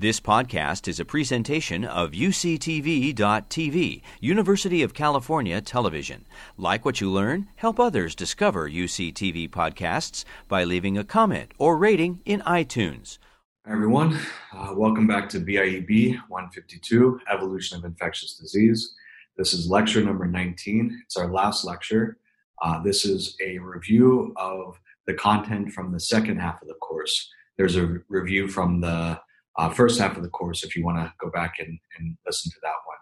[0.00, 6.24] This podcast is a presentation of UCTV.tv, University of California Television.
[6.56, 12.20] Like what you learn, help others discover UCTV podcasts by leaving a comment or rating
[12.24, 13.18] in iTunes.
[13.66, 14.16] Hi, everyone.
[14.56, 18.94] Uh, welcome back to BIEB 152 Evolution of Infectious Disease.
[19.36, 21.02] This is lecture number 19.
[21.06, 22.18] It's our last lecture.
[22.62, 24.78] Uh, this is a review of
[25.08, 27.28] the content from the second half of the course.
[27.56, 29.18] There's a review from the
[29.58, 32.50] uh, first half of the course if you want to go back and, and listen
[32.50, 32.96] to that one.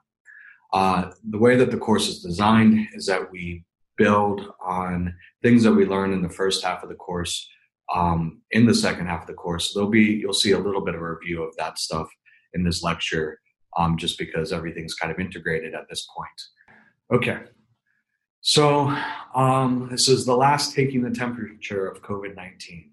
[0.72, 3.64] Uh, the way that the course is designed is that we
[3.96, 7.48] build on things that we learn in the first half of the course
[7.94, 9.72] um, in the second half of the course.
[9.72, 12.08] There'll be you'll see a little bit of a review of that stuff
[12.52, 13.38] in this lecture,
[13.78, 16.40] um, just because everything's kind of integrated at this point.
[17.12, 17.38] Okay,
[18.40, 18.94] so
[19.34, 22.90] um, this is the last taking the temperature of COVID nineteen,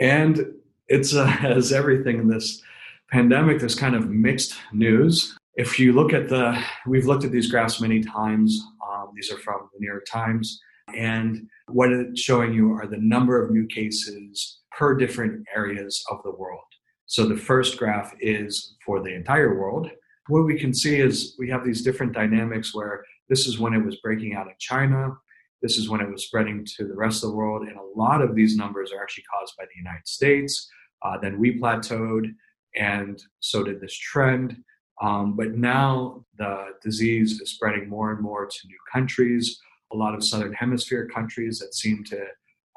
[0.00, 0.54] and
[0.88, 2.62] it's uh, as everything in this
[3.10, 5.36] pandemic, there's kind of mixed news.
[5.56, 8.60] If you look at the, we've looked at these graphs many times.
[8.86, 10.60] Um, these are from the New York Times.
[10.96, 16.22] And what it's showing you are the number of new cases per different areas of
[16.24, 16.60] the world.
[17.06, 19.88] So the first graph is for the entire world.
[20.28, 23.84] What we can see is we have these different dynamics where this is when it
[23.84, 25.16] was breaking out in China,
[25.64, 27.66] this is when it was spreading to the rest of the world.
[27.66, 30.68] And a lot of these numbers are actually caused by the United States.
[31.02, 32.34] Uh, then we plateaued,
[32.76, 34.58] and so did this trend.
[35.00, 39.58] Um, but now the disease is spreading more and more to new countries.
[39.90, 42.26] A lot of southern hemisphere countries that seem to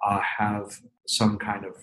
[0.07, 1.73] uh, have some kind of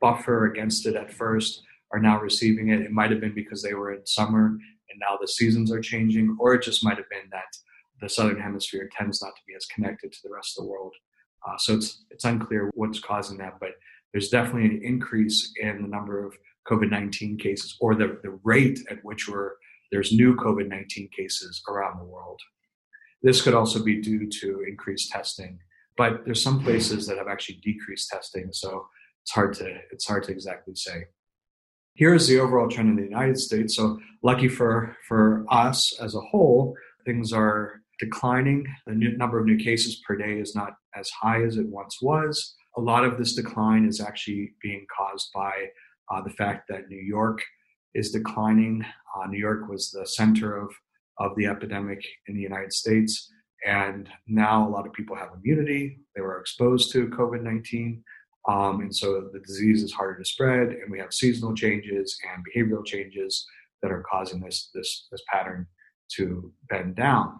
[0.00, 2.80] buffer against it at first are now receiving it.
[2.80, 6.36] It might have been because they were in summer and now the seasons are changing,
[6.40, 7.56] or it just might have been that
[8.02, 10.92] the southern hemisphere tends not to be as connected to the rest of the world.
[11.48, 13.70] Uh, so it's it's unclear what's causing that, but
[14.12, 16.36] there's definitely an increase in the number of
[16.68, 19.52] COVID 19 cases or the, the rate at which we're,
[19.90, 22.40] there's new COVID 19 cases around the world.
[23.22, 25.58] This could also be due to increased testing,
[25.96, 28.86] but there's some places that have actually decreased testing, so
[29.22, 31.04] it's hard to it's hard to exactly say.
[31.94, 33.76] Here's the overall trend in the United States.
[33.76, 36.74] So lucky for for us as a whole,
[37.04, 38.66] things are declining.
[38.86, 42.54] The number of new cases per day is not as high as it once was.
[42.76, 45.52] A lot of this decline is actually being caused by
[46.10, 47.40] uh, the fact that New York
[47.94, 48.84] is declining.
[49.14, 50.70] Uh, New York was the center of,
[51.18, 53.30] of the epidemic in the United States.
[53.64, 56.00] And now a lot of people have immunity.
[56.16, 58.02] They were exposed to COVID 19.
[58.48, 60.68] Um, and so the disease is harder to spread.
[60.70, 63.46] And we have seasonal changes and behavioral changes
[63.80, 65.68] that are causing this, this, this pattern
[66.16, 67.38] to bend down.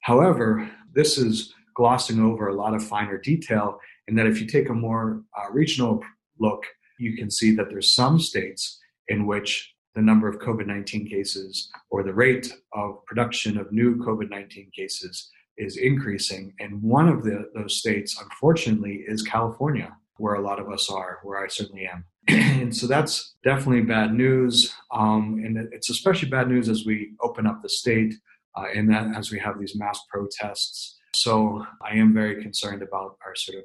[0.00, 3.78] However, this is glossing over a lot of finer detail
[4.08, 6.02] in that if you take a more uh, regional
[6.38, 6.64] look,
[6.98, 8.78] you can see that there's some states
[9.08, 13.96] in which the number of COVID 19 cases or the rate of production of new
[13.96, 16.54] COVID 19 cases is increasing.
[16.60, 21.18] And one of the, those states, unfortunately, is California, where a lot of us are,
[21.22, 22.04] where I certainly am.
[22.28, 24.72] and so that's definitely bad news.
[24.92, 28.14] Um, and it's especially bad news as we open up the state
[28.56, 30.98] uh, and that as we have these mass protests.
[31.14, 33.64] So I am very concerned about our sort of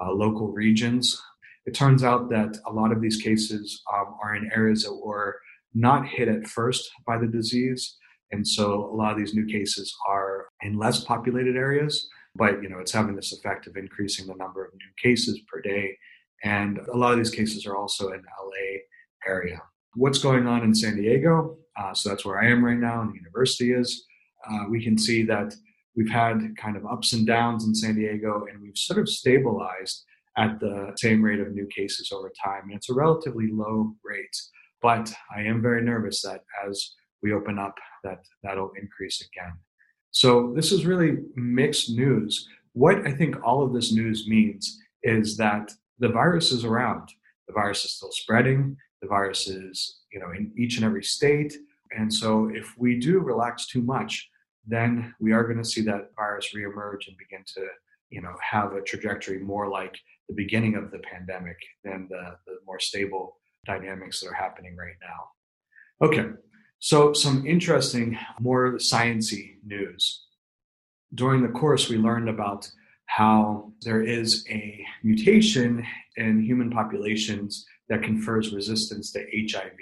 [0.00, 1.20] uh, local regions.
[1.66, 5.40] It turns out that a lot of these cases um, are in areas that were
[5.74, 7.96] not hit at first by the disease.
[8.32, 12.68] And so a lot of these new cases are in less populated areas, but you
[12.68, 15.96] know, it's having this effect of increasing the number of new cases per day.
[16.42, 18.78] And a lot of these cases are also in LA
[19.26, 19.60] area.
[19.94, 21.58] What's going on in San Diego?
[21.76, 24.04] Uh, so that's where I am right now, and the university is
[24.48, 25.54] uh, we can see that
[25.96, 30.04] we've had kind of ups and downs in San Diego, and we've sort of stabilized
[30.36, 32.62] at the same rate of new cases over time.
[32.64, 34.36] And it's a relatively low rate,
[34.80, 36.92] but I am very nervous that as
[37.22, 39.52] we open up, that that'll increase again.
[40.12, 42.48] So this is really mixed news.
[42.72, 47.08] What I think all of this news means is that the virus is around.
[47.46, 48.76] The virus is still spreading.
[49.02, 51.54] The virus is, you know, in each and every state.
[51.96, 54.29] And so if we do relax too much,
[54.66, 57.66] then we are going to see that virus reemerge and begin to,
[58.10, 59.96] you know, have a trajectory more like
[60.28, 63.36] the beginning of the pandemic than the, the more stable
[63.66, 66.06] dynamics that are happening right now.
[66.06, 66.30] Okay,
[66.78, 70.24] so some interesting, more sciency news.
[71.14, 72.70] During the course, we learned about
[73.06, 75.84] how there is a mutation
[76.16, 79.78] in human populations that confers resistance to HIV.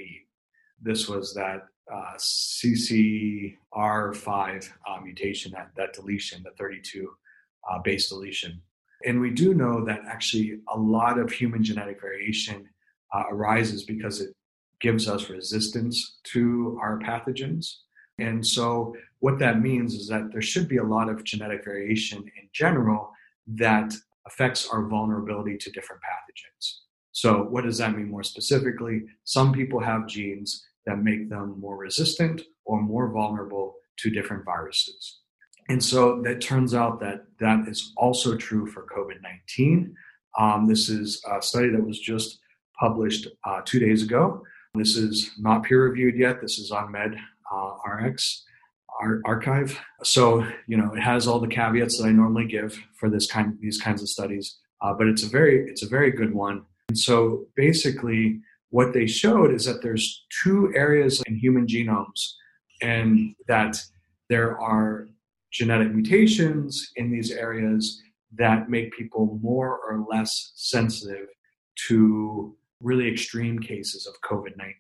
[0.80, 3.56] This was that uh, CCR5
[4.86, 7.10] uh, mutation, that, that deletion, the 32
[7.68, 8.60] uh, base deletion.
[9.04, 12.68] And we do know that actually a lot of human genetic variation
[13.14, 14.34] uh, arises because it
[14.80, 17.76] gives us resistance to our pathogens.
[18.18, 22.18] And so, what that means is that there should be a lot of genetic variation
[22.18, 23.12] in general
[23.46, 23.94] that
[24.26, 26.80] affects our vulnerability to different pathogens.
[27.12, 29.04] So, what does that mean more specifically?
[29.24, 35.20] Some people have genes that make them more resistant or more vulnerable to different viruses.
[35.68, 39.94] And so that turns out that that is also true for COVID 19.
[40.38, 42.38] Um, this is a study that was just
[42.80, 44.42] published uh, two days ago.
[44.74, 46.40] This is not peer reviewed yet.
[46.40, 47.16] This is on Med
[47.52, 47.74] uh,
[49.00, 49.78] our archive.
[50.02, 53.58] So you know it has all the caveats that I normally give for this kind
[53.60, 56.64] these kinds of studies, uh, but it's a very it's a very good one.
[56.88, 58.40] And so basically,
[58.70, 62.34] what they showed is that there's two areas in human genomes,
[62.82, 63.82] and that
[64.28, 65.08] there are
[65.52, 68.02] genetic mutations in these areas
[68.36, 71.28] that make people more or less sensitive
[71.88, 74.74] to really extreme cases of COVID 19.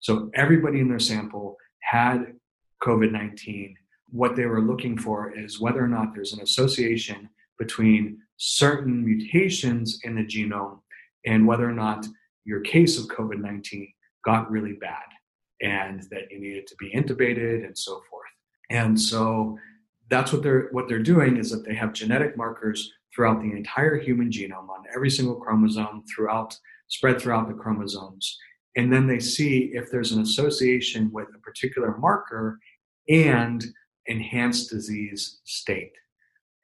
[0.00, 2.34] So everybody in their sample had
[2.82, 3.74] COVID 19.
[4.10, 7.28] What they were looking for is whether or not there's an association
[7.58, 10.80] between certain mutations in the genome
[11.24, 12.06] and whether or not
[12.44, 13.92] your case of COVID 19
[14.24, 15.04] got really bad
[15.60, 18.24] and that you needed to be intubated and so forth.
[18.70, 19.58] And so
[20.10, 23.98] that's what they're what they're doing is that they have genetic markers throughout the entire
[23.98, 26.56] human genome on every single chromosome throughout
[26.88, 28.36] spread throughout the chromosomes
[28.76, 32.58] and then they see if there's an association with a particular marker
[33.08, 33.64] and
[34.06, 35.92] enhanced disease state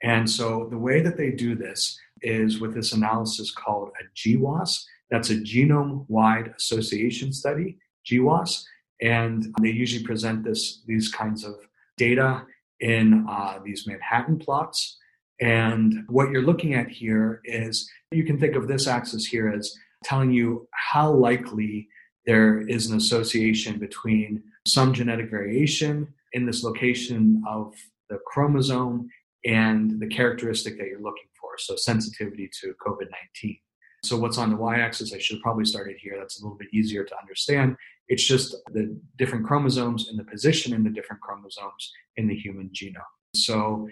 [0.03, 4.85] and so the way that they do this is with this analysis called a GWAS.
[5.11, 7.79] That's a genome wide association study,
[8.11, 8.62] GWAS.
[9.03, 11.55] And they usually present this these kinds of
[11.97, 12.45] data
[12.81, 14.99] in uh, these Manhattan plots.
[15.41, 19.75] And what you're looking at here is you can think of this axis here as
[20.05, 21.89] telling you how likely
[22.27, 27.75] there is an association between some genetic variation in this location of
[28.09, 29.09] the chromosome
[29.45, 31.53] and the characteristic that you're looking for.
[31.59, 33.59] So, sensitivity to COVID 19.
[34.02, 36.17] So, what's on the y axis, I should probably start it here.
[36.19, 37.76] That's a little bit easier to understand.
[38.08, 42.70] It's just the different chromosomes and the position in the different chromosomes in the human
[42.70, 43.02] genome.
[43.35, 43.88] So,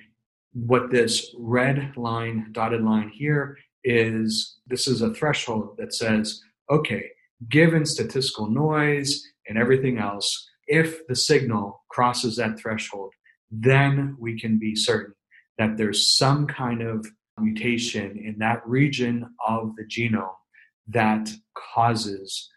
[0.53, 6.41] what this red line, dotted line here is this is a threshold that says,
[6.71, 7.11] okay,
[7.49, 13.13] given statistical noise and everything else, if the signal crosses that threshold,
[13.51, 15.15] then we can be certain
[15.59, 17.07] that there's some kind of
[17.43, 20.35] mutation in that region of the genome
[20.89, 22.51] that causes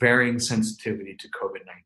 [0.00, 1.82] varying sensitivity to COVID 19.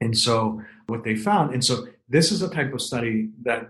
[0.00, 3.68] And so, what they found, and so this is a type of study that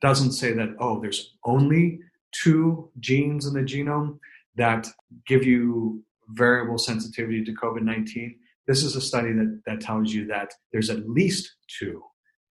[0.00, 2.00] doesn't say that, oh, there's only
[2.32, 4.18] two genes in the genome
[4.56, 4.86] that
[5.26, 8.36] give you variable sensitivity to COVID 19.
[8.66, 12.02] This is a study that, that tells you that there's at least two,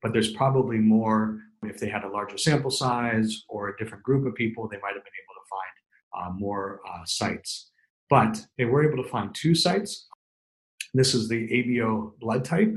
[0.02, 4.26] but there's probably more if they had a larger sample size or a different group
[4.26, 7.72] of people, they might have been able to find uh, more uh, sites.
[8.10, 10.08] But they were able to find two sites.
[10.94, 12.74] This is the ABO blood type.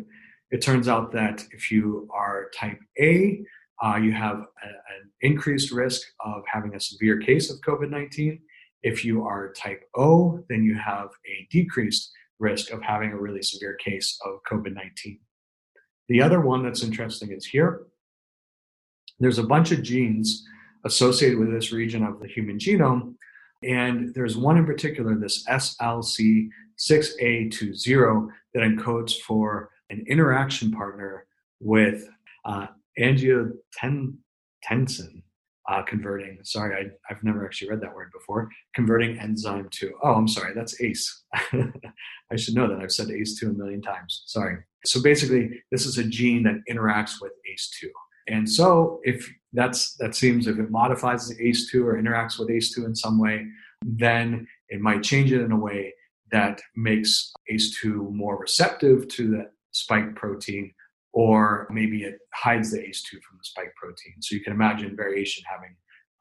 [0.50, 3.42] It turns out that if you are type A,
[3.82, 8.40] uh, you have a, an increased risk of having a severe case of COVID 19.
[8.82, 13.42] If you are type O, then you have a decreased risk of having a really
[13.42, 15.18] severe case of COVID 19.
[16.08, 17.87] The other one that's interesting is here.
[19.20, 20.44] There's a bunch of genes
[20.84, 23.14] associated with this region of the human genome,
[23.62, 31.26] and there's one in particular, this SLC6A20, that encodes for an interaction partner
[31.60, 32.08] with
[32.46, 33.52] uh, angiotensin
[35.68, 36.38] uh, converting.
[36.42, 38.48] Sorry, I, have never actually read that word before.
[38.74, 41.22] Converting enzyme to, oh, I'm sorry, that's ACE.
[41.34, 42.80] I should know that.
[42.80, 44.22] I've said ACE2 a million times.
[44.26, 44.56] Sorry.
[44.84, 47.90] So basically, this is a gene that interacts with ACE2.
[48.30, 52.87] And so if that's that seems if it modifies the ACE2 or interacts with ACE2
[52.87, 53.46] in some way,
[53.82, 55.92] then it might change it in a way
[56.30, 60.72] that makes ACE2 more receptive to the spike protein,
[61.12, 64.14] or maybe it hides the ACE2 from the spike protein.
[64.20, 65.75] So you can imagine variation having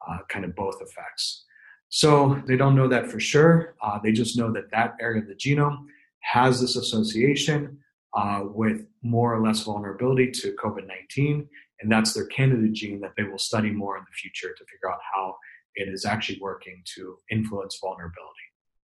[0.08, 1.44] uh, kind of both effects.
[1.90, 3.74] So they don't know that for sure.
[3.82, 5.86] Uh, they just know that that area of the genome
[6.20, 7.78] has this association
[8.16, 11.48] uh, with more or less vulnerability to COVID 19
[11.80, 14.90] and that's their candidate gene that they will study more in the future to figure
[14.90, 15.36] out how
[15.74, 18.46] it is actually working to influence vulnerability.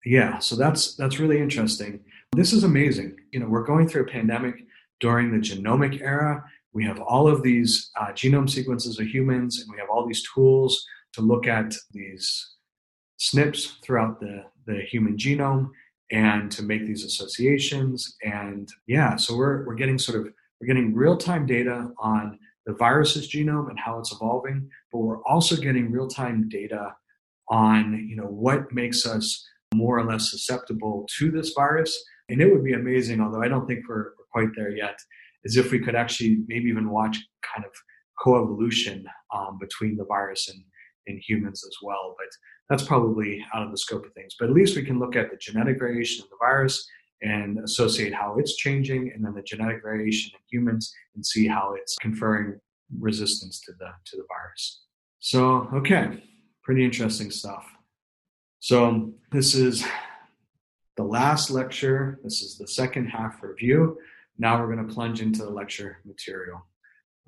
[0.04, 2.00] Yeah, so that's that's really interesting.
[2.32, 3.16] This is amazing.
[3.32, 4.56] You know, we're going through a pandemic
[5.00, 6.44] during the genomic era.
[6.72, 10.24] We have all of these uh, genome sequences of humans, and we have all these
[10.34, 12.54] tools to look at these
[13.20, 15.70] SNPs throughout the, the human genome
[16.10, 18.16] and to make these associations.
[18.24, 23.28] And yeah, so we're, we're getting sort of, we're getting real-time data on the virus's
[23.28, 26.94] genome and how it's evolving, but we're also getting real-time data
[27.50, 32.02] on, you know, what makes us more or less susceptible to this virus.
[32.30, 34.96] And it would be amazing, although I don't think we're, we're quite there yet,
[35.44, 37.18] is if we could actually maybe even watch
[37.54, 37.72] kind of
[38.24, 39.04] coevolution
[39.34, 40.62] um, between the virus and,
[41.06, 42.14] and humans as well.
[42.16, 42.28] But
[42.70, 44.36] that's probably out of the scope of things.
[44.38, 46.88] But at least we can look at the genetic variation of the virus
[47.22, 51.74] and associate how it's changing, and then the genetic variation in humans, and see how
[51.78, 52.60] it's conferring
[52.98, 54.82] resistance to the to the virus.
[55.20, 56.22] So, okay,
[56.62, 57.66] pretty interesting stuff.
[58.60, 59.86] So this is
[60.96, 62.20] the last lecture.
[62.22, 63.98] This is the second half review.
[64.38, 66.66] Now we're going to plunge into the lecture material.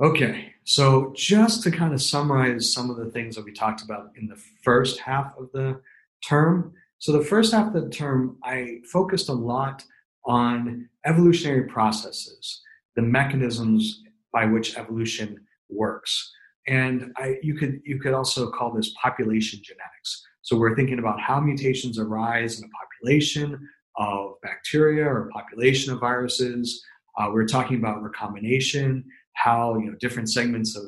[0.00, 4.10] Okay, so just to kind of summarize some of the things that we talked about
[4.16, 5.80] in the first half of the
[6.26, 6.74] term.
[6.98, 9.84] So, the first half of the term, I focused a lot
[10.24, 12.62] on evolutionary processes,
[12.96, 15.38] the mechanisms by which evolution
[15.68, 16.32] works.
[16.68, 20.26] And I, you could you could also call this population genetics.
[20.42, 25.92] So we're thinking about how mutations arise in a population of bacteria or a population
[25.92, 26.84] of viruses.
[27.18, 30.86] Uh, we're talking about recombination, how you know different segments of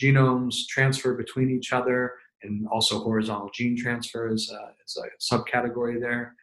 [0.00, 6.00] genomes transfer between each other, and also horizontal gene transfer is a, is a subcategory
[6.00, 6.34] there.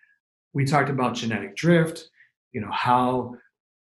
[0.54, 2.10] We talked about genetic drift,
[2.52, 3.36] you know how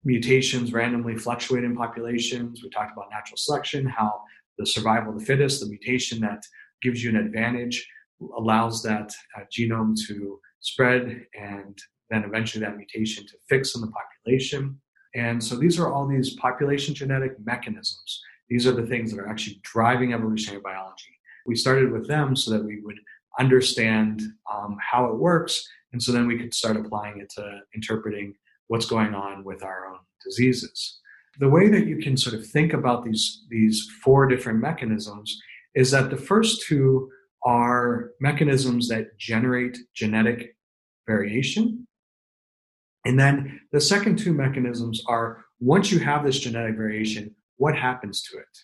[0.03, 2.63] mutations randomly fluctuate in populations.
[2.63, 4.21] We talked about natural selection, how
[4.57, 6.43] the survival of the fittest, the mutation that
[6.81, 7.87] gives you an advantage,
[8.37, 11.77] allows that uh, genome to spread and
[12.09, 14.79] then eventually that mutation to fix in the population.
[15.15, 18.21] And so these are all these population genetic mechanisms.
[18.49, 21.17] These are the things that are actually driving evolutionary biology.
[21.45, 22.99] We started with them so that we would
[23.39, 24.21] understand
[24.51, 28.35] um, how it works, and so then we could start applying it to interpreting
[28.67, 30.99] what's going on with our own diseases.
[31.39, 35.41] The way that you can sort of think about these, these four different mechanisms
[35.75, 37.09] is that the first two
[37.45, 40.55] are mechanisms that generate genetic
[41.07, 41.87] variation,
[43.05, 48.21] and then the second two mechanisms are once you have this genetic variation, what happens
[48.23, 48.57] to it?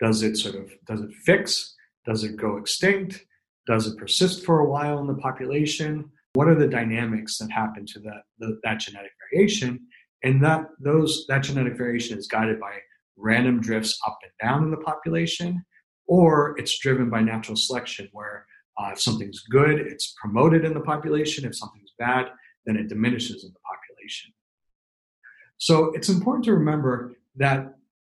[0.00, 1.74] Does it sort of does it fix?
[2.06, 3.24] Does it go extinct?
[3.66, 6.10] Does it persist for a while in the population?
[6.34, 9.86] What are the dynamics that happen to that the, that genetic variation?
[10.22, 12.78] And that those that genetic variation is guided by
[13.16, 15.64] random drifts up and down in the population,
[16.06, 18.46] or it's driven by natural selection, where
[18.78, 21.44] uh, if something's good, it's promoted in the population.
[21.44, 22.26] If something's bad,
[22.66, 24.32] then it diminishes in the population.
[25.58, 27.74] So it's important to remember that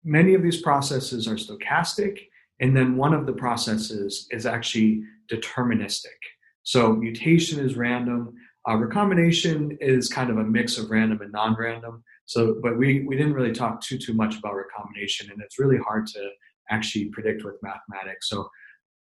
[0.05, 2.21] many of these processes are stochastic,
[2.61, 6.19] and then one of the processes is actually deterministic.
[6.63, 8.35] So mutation is random.
[8.69, 12.05] Uh, recombination is kind of a mix of random and non-random.
[12.27, 15.79] So, but we we didn't really talk too too much about recombination, and it's really
[15.79, 16.29] hard to
[16.71, 18.29] actually predict with mathematics.
[18.29, 18.49] So,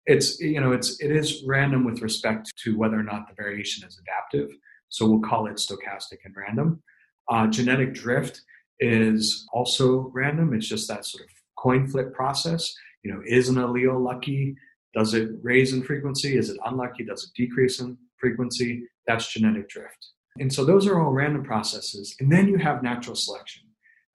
[0.07, 3.87] it's you know it's it is random with respect to whether or not the variation
[3.87, 4.51] is adaptive.
[4.89, 6.83] So we'll call it stochastic and random.
[7.29, 8.41] Uh, genetic drift
[8.81, 10.55] is also random.
[10.55, 12.75] It's just that sort of coin flip process.
[13.03, 14.57] You know, is an allele lucky?
[14.95, 16.37] Does it raise in frequency?
[16.37, 17.05] Is it unlucky?
[17.05, 18.85] Does it decrease in frequency?
[19.07, 20.09] That's genetic drift.
[20.41, 22.15] And so those are all random processes.
[22.21, 23.65] And then you have natural selection.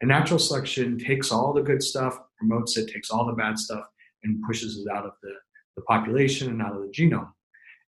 [0.01, 3.85] And natural selection takes all the good stuff, promotes it, takes all the bad stuff,
[4.23, 5.33] and pushes it out of the,
[5.75, 7.31] the population and out of the genome.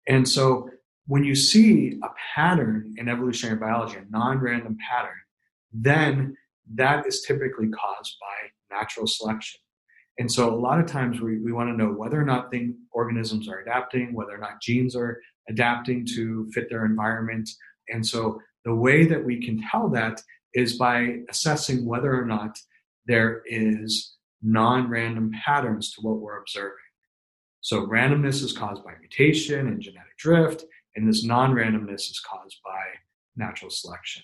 [0.07, 0.69] And so
[1.07, 5.17] when you see a pattern in evolutionary biology, a non random pattern,
[5.73, 6.35] then
[6.73, 9.59] that is typically caused by natural selection.
[10.17, 12.77] And so a lot of times we, we want to know whether or not thing,
[12.91, 15.19] organisms are adapting, whether or not genes are
[15.49, 17.49] adapting to fit their environment.
[17.89, 20.21] And so the way that we can tell that
[20.53, 22.57] is by assessing whether or not
[23.05, 26.77] there is non random patterns to what we're observing.
[27.61, 32.57] So randomness is caused by mutation and genetic drift, and this non randomness is caused
[32.63, 32.81] by
[33.35, 34.23] natural selection.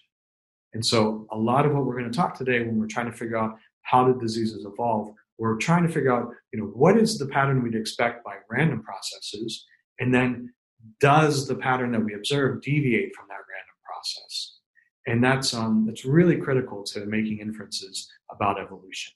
[0.74, 3.18] And so, a lot of what we're going to talk today when we're trying to
[3.18, 7.18] figure out how do diseases evolve, we're trying to figure out, you know, what is
[7.18, 9.66] the pattern we'd expect by random processes,
[10.00, 10.54] and then
[11.00, 14.60] does the pattern that we observe deviate from that random process?
[15.08, 19.14] And that's um, that's really critical to making inferences about evolution.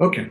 [0.00, 0.30] Okay,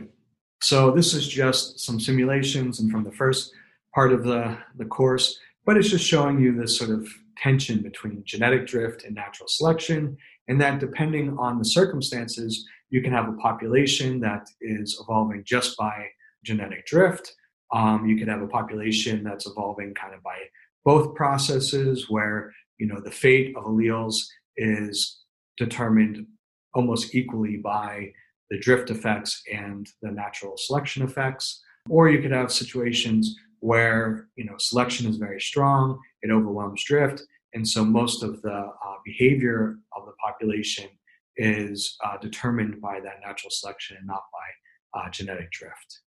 [0.60, 3.52] so this is just some simulations, and from the first
[3.94, 8.24] part of the, the course, but it's just showing you this sort of tension between
[8.24, 10.16] genetic drift and natural selection,
[10.48, 15.76] and that depending on the circumstances, you can have a population that is evolving just
[15.78, 16.06] by
[16.44, 17.34] genetic drift.
[17.72, 20.36] Um, you could have a population that's evolving kind of by
[20.84, 24.16] both processes where you know the fate of alleles
[24.58, 25.22] is
[25.56, 26.26] determined
[26.74, 28.12] almost equally by
[28.50, 34.44] the drift effects and the natural selection effects or you could have situations where you
[34.44, 37.22] know selection is very strong it overwhelms drift
[37.54, 40.88] and so most of the uh, behavior of the population
[41.36, 46.00] is uh, determined by that natural selection and not by uh, genetic drift.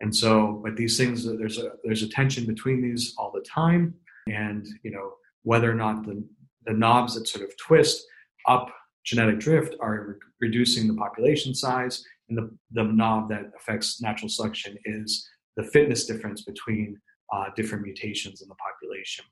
[0.00, 3.94] And so but these things there's a there's a tension between these all the time.
[4.26, 5.12] And you know
[5.42, 6.24] whether or not the
[6.66, 8.04] the knobs that sort of twist
[8.48, 8.70] up
[9.04, 12.04] genetic drift are re- reducing the population size.
[12.28, 16.98] And the, the knob that affects natural selection is the fitness difference between
[17.32, 19.24] uh, different mutations in the population.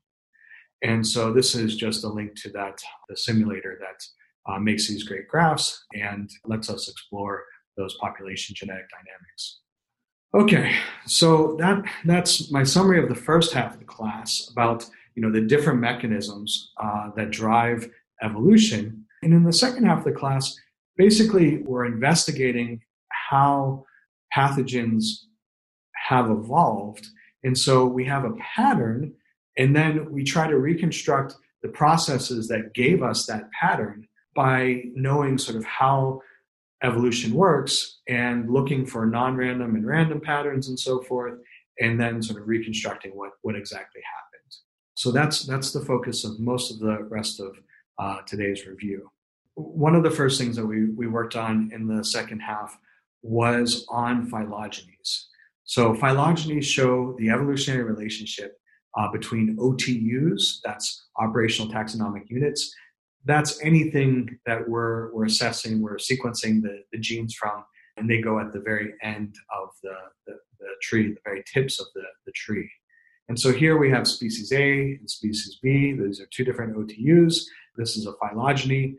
[0.83, 3.99] And so this is just a link to that the simulator that
[4.45, 7.43] uh, makes these great graphs and lets us explore
[7.77, 9.59] those population genetic dynamics.
[10.35, 15.21] Okay, so that that's my summary of the first half of the class about you
[15.21, 17.89] know the different mechanisms uh, that drive
[18.23, 20.55] evolution, and in the second half of the class,
[20.97, 22.81] basically we're investigating
[23.29, 23.85] how
[24.35, 25.05] pathogens
[26.07, 27.05] have evolved,
[27.43, 29.13] and so we have a pattern,
[29.57, 35.37] and then we try to reconstruct the processes that gave us that pattern by knowing
[35.37, 36.21] sort of how
[36.83, 41.39] evolution works and looking for non-random and random patterns and so forth
[41.79, 44.55] and then sort of reconstructing what, what exactly happened.
[44.95, 47.57] So that's that's the focus of most of the rest of
[47.97, 49.09] uh, today's review.
[49.55, 52.77] One of the first things that we, we worked on in the second half
[53.21, 55.25] was on phylogenies.
[55.63, 58.59] So phylogenies show the evolutionary relationship
[58.97, 62.75] uh, between otus that's operational taxonomic units
[63.25, 67.63] that's anything that we're, we're assessing, we're sequencing the, the genes from,
[67.97, 69.95] and they go at the very end of the,
[70.27, 72.69] the, the tree, the very tips of the, the tree.
[73.29, 75.93] And so here we have species A and species B.
[75.93, 77.39] These are two different OTUs.
[77.77, 78.95] This is a phylogeny,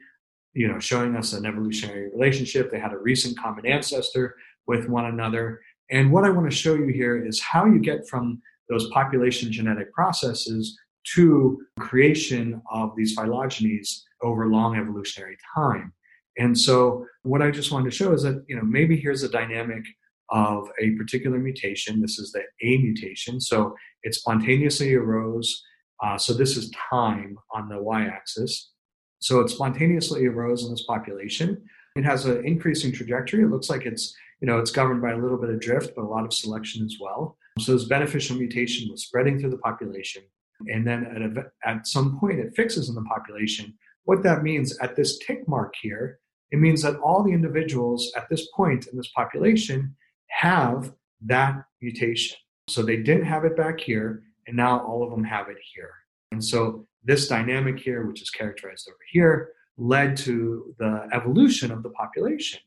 [0.55, 2.71] you know, showing us an evolutionary relationship.
[2.71, 5.61] They had a recent common ancestor with one another.
[5.91, 9.53] And what I want to show you here is how you get from those population
[9.53, 10.79] genetic processes
[11.15, 15.93] to creation of these phylogenies over long evolutionary time.
[16.39, 19.29] And so what I just wanted to show is that, you know, maybe here's a
[19.29, 19.85] dynamic
[20.31, 22.01] of a particular mutation.
[22.01, 23.41] This is the A mutation.
[23.41, 25.63] So it spontaneously arose.
[26.03, 28.73] Uh, so this is time on the y-axis.
[29.21, 31.63] So it spontaneously arose in this population.
[31.97, 33.45] It has an increasing trajectory.
[33.45, 36.03] It looks like it's, you know, it's governed by a little bit of drift, but
[36.03, 37.39] a lot of selection as well.
[37.61, 40.25] So this beneficial mutation was spreading through the population.
[40.73, 43.75] And then at, a, at some point, it fixes in the population
[44.05, 48.29] what that means at this tick mark here, it means that all the individuals at
[48.29, 49.97] this point in this population
[50.29, 52.37] have that mutation.
[52.69, 55.91] So they didn't have it back here, and now all of them have it here.
[56.33, 61.83] And so this dynamic here, which is characterized over here, led to the evolution of
[61.83, 62.61] the population.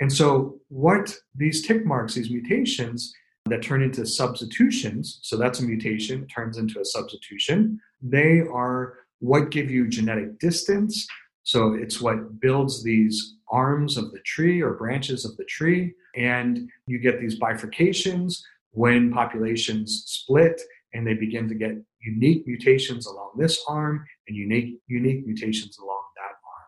[0.00, 3.14] And so, what these tick marks, these mutations
[3.46, 9.50] that turn into substitutions, so that's a mutation, turns into a substitution, they are what
[9.50, 11.06] give you genetic distance.
[11.42, 15.92] So it's what builds these arms of the tree or branches of the tree.
[16.16, 20.60] And you get these bifurcations when populations split
[20.94, 26.02] and they begin to get unique mutations along this arm and unique, unique mutations along
[26.16, 26.66] that arm.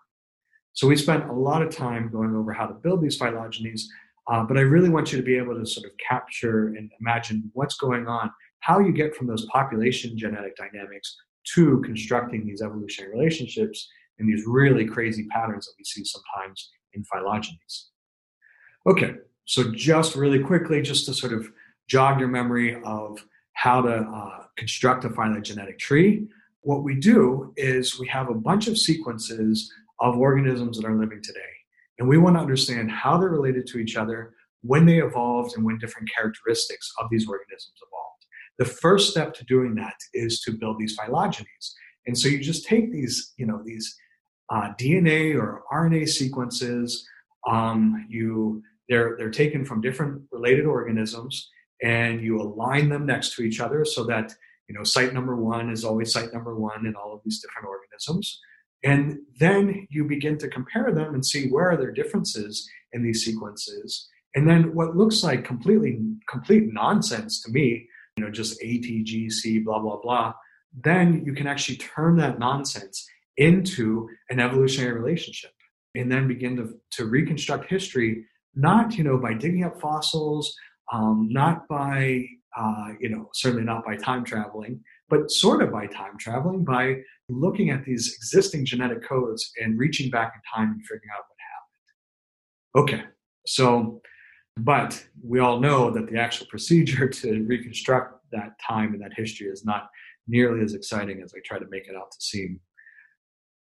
[0.75, 3.83] So we spent a lot of time going over how to build these phylogenies,
[4.29, 7.51] uh, but I really want you to be able to sort of capture and imagine
[7.55, 11.17] what's going on, how you get from those population genetic dynamics
[11.55, 17.05] to constructing these evolutionary relationships and these really crazy patterns that we see sometimes in
[17.05, 17.85] phylogenies.
[18.87, 21.49] Okay, so just really quickly, just to sort of
[21.89, 26.27] jog your memory of how to uh, construct a phylogenetic tree,
[26.63, 31.23] what we do is we have a bunch of sequences of organisms that are living
[31.23, 31.41] today.
[31.99, 35.65] And we want to understand how they're related to each other, when they evolved, and
[35.65, 38.27] when different characteristics of these organisms evolved.
[38.59, 41.73] The first step to doing that is to build these phylogenies.
[42.07, 43.97] And so you just take these, you know, these
[44.51, 47.07] uh, DNA or RNA sequences.
[47.49, 51.51] Um, you they're they're taken from different related organisms,
[51.83, 54.33] and you align them next to each other so that
[54.69, 57.69] you know site number one is always site number one in all of these different
[57.69, 58.41] organisms.
[58.87, 63.25] And then you begin to compare them and see where are there differences in these
[63.25, 64.09] sequences.
[64.35, 69.79] And then what looks like completely complete nonsense to me you know, just ATGC, blah,
[69.79, 70.33] blah, blah,
[70.83, 75.53] then you can actually turn that nonsense into an evolutionary relationship
[75.95, 80.55] and then begin to, to reconstruct history, not, you know, by digging up fossils,
[80.93, 82.25] um, not by,
[82.57, 86.97] uh, you know, certainly not by time traveling, but sort of by time traveling, by
[87.29, 92.85] looking at these existing genetic codes and reaching back in time and figuring out what
[92.85, 93.05] happened.
[93.05, 93.05] Okay,
[93.47, 94.01] so,
[94.57, 99.47] but we all know that the actual procedure to reconstruct that time and that history
[99.47, 99.89] is not
[100.29, 102.61] nearly as exciting as I try to make it out to seem.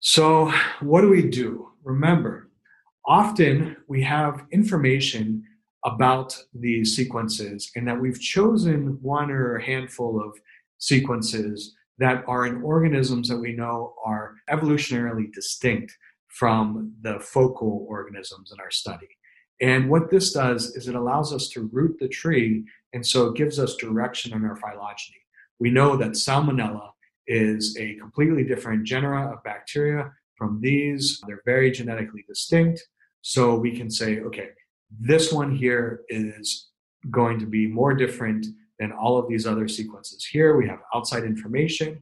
[0.01, 1.69] So, what do we do?
[1.83, 2.51] Remember,
[3.07, 5.45] often we have information
[5.85, 10.39] about these sequences and that we've chosen one or a handful of
[10.79, 15.97] sequences that are in organisms that we know are evolutionarily distinct
[16.29, 19.09] from the focal organisms in our study.
[19.61, 23.37] And what this does is it allows us to root the tree, and so it
[23.37, 25.19] gives us direction in our phylogeny.
[25.59, 26.91] We know that Salmonella
[27.27, 31.21] is a completely different genera of bacteria from these.
[31.27, 32.87] They're very genetically distinct.
[33.23, 34.51] So we can say, okay,
[35.01, 36.69] this one here is
[37.11, 38.47] going to be more different
[38.79, 40.25] than all of these other sequences.
[40.25, 42.01] Here we have outside information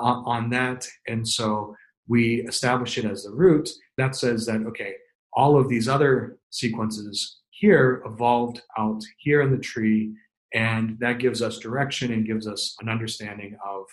[0.00, 0.86] uh, on that.
[1.08, 1.74] And so
[2.08, 3.70] we establish it as the root.
[3.98, 4.94] That says that, okay,
[5.34, 10.12] all of these other sequences here evolved out here in the tree.
[10.54, 13.84] And that gives us direction and gives us an understanding of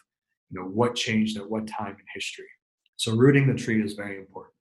[0.50, 2.48] you know, what changed at what time in history.
[2.98, 4.54] So rooting the tree is very important.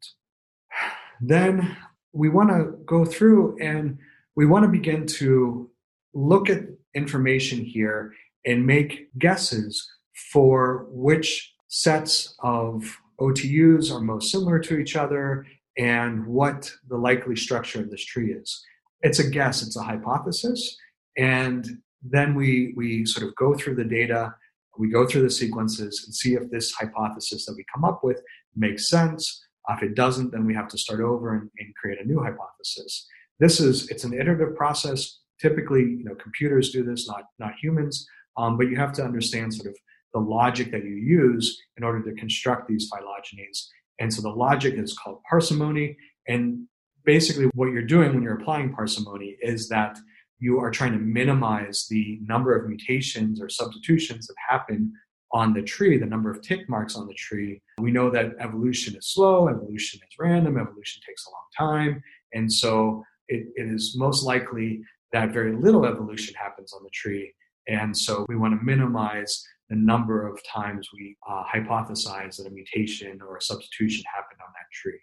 [1.21, 1.77] Then
[2.13, 3.99] we want to go through and
[4.37, 5.71] we want to begin to
[6.15, 6.63] look at
[6.95, 8.13] information here
[8.47, 9.89] and make guesses
[10.33, 17.37] for which sets of OTUs are most similar to each other and what the likely
[17.37, 18.65] structure of this tree is.
[19.03, 20.77] It's a guess, it's a hypothesis,
[21.17, 21.67] and
[22.03, 24.35] then we, we sort of go through the data,
[24.77, 28.21] we go through the sequences and see if this hypothesis that we come up with
[28.57, 32.05] makes sense if it doesn't, then we have to start over and, and create a
[32.05, 33.07] new hypothesis.
[33.39, 35.21] This is it's an iterative process.
[35.41, 38.07] Typically, you know, computers do this, not not humans.
[38.37, 39.77] Um, but you have to understand sort of
[40.15, 43.67] the logic that you use in order to construct these phylogenies.
[43.99, 45.97] And so the logic is called parsimony.
[46.29, 46.67] And
[47.05, 49.99] basically, what you're doing when you're applying parsimony is that
[50.39, 54.93] you are trying to minimize the number of mutations or substitutions that happen
[55.33, 57.61] on the tree, the number of tick marks on the tree.
[57.79, 62.03] We know that evolution is slow, evolution is random, evolution takes a long time.
[62.33, 64.81] And so it, it is most likely
[65.13, 67.33] that very little evolution happens on the tree.
[67.69, 72.51] And so we want to minimize the number of times we uh, hypothesize that a
[72.51, 75.01] mutation or a substitution happened on that tree.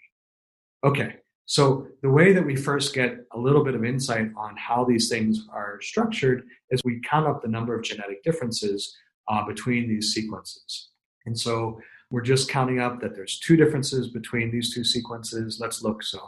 [0.84, 4.84] Okay, so the way that we first get a little bit of insight on how
[4.84, 8.96] these things are structured is we count up the number of genetic differences
[9.28, 10.90] uh, between these sequences.
[11.28, 11.80] And so
[12.12, 15.60] we're just counting up that there's two differences between these two sequences.
[15.60, 16.04] Let's look.
[16.04, 16.20] So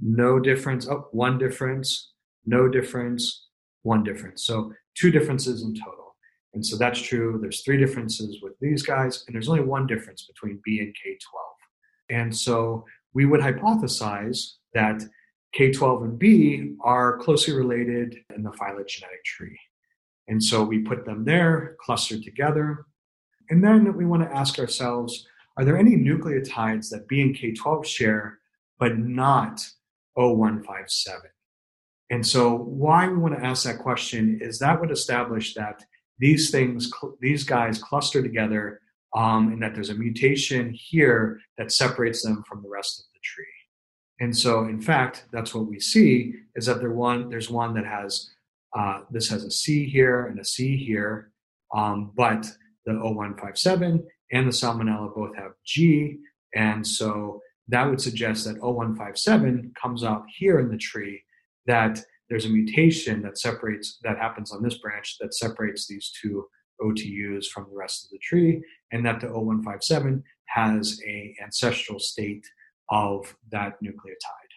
[0.00, 2.12] no difference, oh, one difference,
[2.48, 3.48] no difference,
[3.82, 4.44] one difference.
[4.44, 6.16] So two differences in total.
[6.54, 7.38] And so that's true.
[7.40, 12.16] There's three differences with these guys, and there's only one difference between B and K12.
[12.16, 12.84] And so
[13.14, 15.02] we would hypothesize that
[15.56, 19.58] K12 and B are closely related in the phylogenetic tree.
[20.28, 22.86] And so we put them there, clustered together.
[23.50, 27.84] And then we want to ask ourselves are there any nucleotides that B and K12
[27.84, 28.38] share,
[28.78, 29.66] but not
[30.16, 31.16] O157?
[32.10, 35.84] And so, why we want to ask that question is that would establish that
[36.18, 36.90] these things,
[37.20, 38.80] these guys cluster together,
[39.14, 43.20] um, and that there's a mutation here that separates them from the rest of the
[43.22, 43.44] tree.
[44.20, 47.86] And so, in fact, that's what we see is that there one, there's one that
[47.86, 48.30] has
[48.76, 51.30] uh, this has a C here and a C here,
[51.74, 52.46] um, but
[52.84, 56.18] the O157 and the Salmonella both have G,
[56.54, 61.22] and so that would suggest that O157 comes out here in the tree,
[61.68, 66.44] that there's a mutation that separates, that happens on this branch that separates these two
[66.82, 72.46] OTUs from the rest of the tree, and that the O157 has a ancestral state
[72.90, 74.52] of that nucleotide.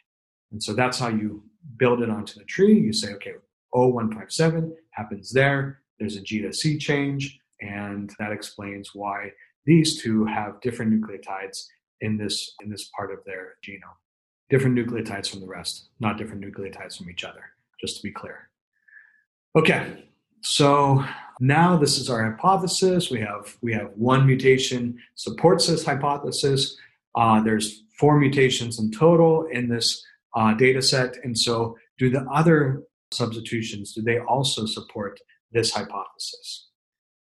[0.52, 1.44] And so that's how you
[1.78, 2.80] build it onto the tree.
[2.80, 3.34] You say, okay,
[3.74, 5.82] O157 happens there.
[6.00, 9.32] There's a G to C change, and that explains why
[9.66, 11.64] these two have different nucleotides
[12.02, 14.01] in this in this part of their genome.
[14.52, 17.44] Different nucleotides from the rest, not different nucleotides from each other,
[17.80, 18.50] just to be clear.
[19.56, 20.06] Okay,
[20.42, 21.04] so
[21.40, 23.10] now this is our hypothesis.
[23.10, 26.78] We have we have one mutation supports this hypothesis.
[27.16, 32.22] Uh, there's four mutations in total in this uh, data set, and so do the
[32.32, 35.20] other substitutions, do they also support
[35.52, 36.70] this hypothesis?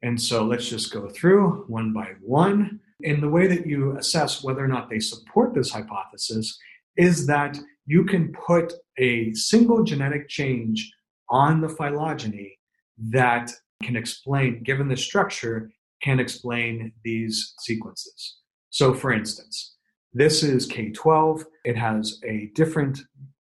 [0.03, 2.81] And so let's just go through one by one.
[3.05, 6.59] And the way that you assess whether or not they support this hypothesis
[6.99, 7.57] is that
[7.87, 10.93] you can put a single genetic change
[11.31, 12.59] on the phylogeny
[12.99, 13.51] that
[13.83, 15.71] can explain, given the structure,
[16.03, 18.39] can explain these sequences.
[18.71, 19.77] So, for instance,
[20.13, 21.45] this is K12.
[21.65, 23.01] It has a different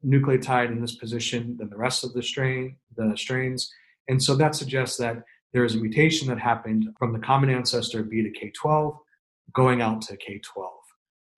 [0.05, 3.71] nucleotide in this position than the rest of the strain, the strains,
[4.09, 5.23] and so that suggests that
[5.53, 8.97] there is a mutation that happened from the common ancestor B to K12
[9.53, 10.78] going out to K12.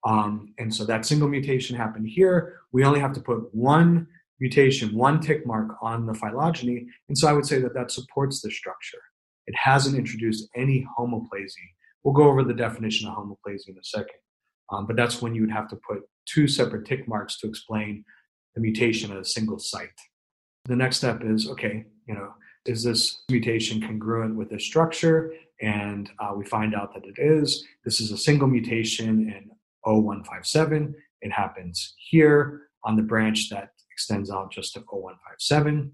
[0.04, 2.60] Um, and so that single mutation happened here.
[2.72, 4.08] We only have to put one
[4.40, 6.86] mutation, one tick mark on the phylogeny.
[7.08, 8.98] And so I would say that that supports the structure.
[9.46, 11.68] It hasn't introduced any homoplasy.
[12.02, 14.18] We'll go over the definition of homoplasy in a second.
[14.70, 18.04] Um, but that's when you would have to put two separate tick marks to explain
[18.54, 19.88] the mutation at a single site.
[20.64, 22.34] The next step is okay, you know,
[22.66, 25.34] is this mutation congruent with this structure?
[25.60, 27.64] And uh, we find out that it is.
[27.84, 29.50] This is a single mutation in
[29.86, 30.94] O157.
[31.22, 35.90] It happens here on the branch that extends out just to O157.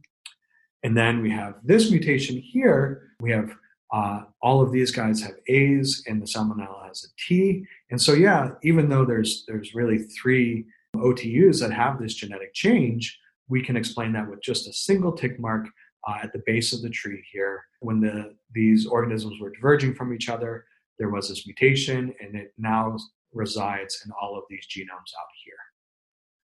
[0.84, 3.10] And then we have this mutation here.
[3.20, 3.52] We have
[3.92, 7.64] uh, all of these guys have A's, and the salmonella has a T.
[7.90, 13.18] And so, yeah, even though there's there's really three OTUs that have this genetic change,
[13.48, 15.66] we can explain that with just a single tick mark
[16.06, 17.64] uh, at the base of the tree here.
[17.80, 20.66] When the these organisms were diverging from each other,
[20.98, 22.96] there was this mutation, and it now
[23.38, 25.54] resides in all of these genomes out here.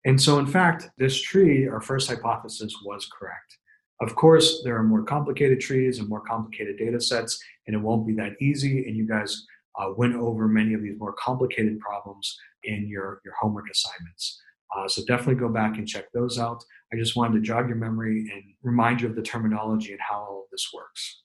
[0.06, 3.58] And so, in fact, this tree, our first hypothesis was correct.
[4.02, 8.06] Of course, there are more complicated trees and more complicated data sets, and it won't
[8.06, 8.86] be that easy.
[8.86, 9.46] And you guys
[9.80, 14.42] uh, went over many of these more complicated problems in your, your homework assignments.
[14.76, 16.64] Uh, so definitely go back and check those out.
[16.92, 20.16] I just wanted to jog your memory and remind you of the terminology and how
[20.16, 21.22] all of this works.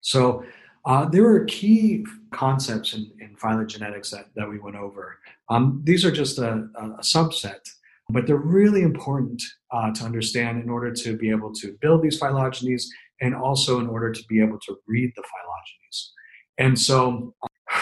[0.00, 0.44] So
[0.84, 5.18] uh, there are key concepts in, in phylogenetics that, that we went over.
[5.48, 7.60] Um, these are just a, a, subset,
[8.08, 12.20] but they're really important uh, to understand in order to be able to build these
[12.20, 12.84] phylogenies
[13.20, 16.08] and also in order to be able to read the phylogenies.
[16.58, 17.34] And so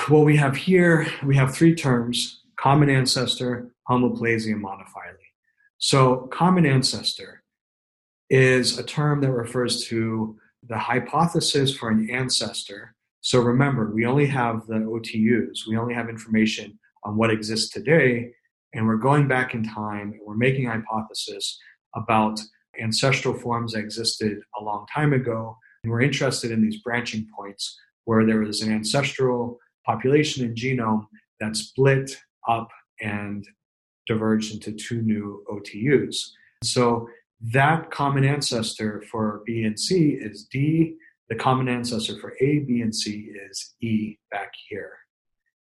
[0.08, 5.16] what we have here, we have three terms, common ancestor, homoplasy, and monophyly.
[5.78, 7.42] So common ancestor
[8.28, 10.36] is a term that refers to
[10.68, 12.94] the hypothesis for an ancestor.
[13.20, 18.32] So remember, we only have the OTUs, we only have information on what exists today,
[18.74, 21.58] and we're going back in time and we're making a hypothesis
[21.94, 22.40] about
[22.80, 25.56] ancestral forms that existed a long time ago.
[25.82, 31.06] And we're interested in these branching points where there is an ancestral population and genome
[31.40, 32.16] that split
[32.48, 32.68] up
[33.00, 33.44] and
[34.06, 36.16] diverged into two new OTUs.
[36.62, 37.08] So
[37.40, 40.96] that common ancestor for B and C is D.
[41.28, 44.92] The common ancestor for A, B, and C is E back here.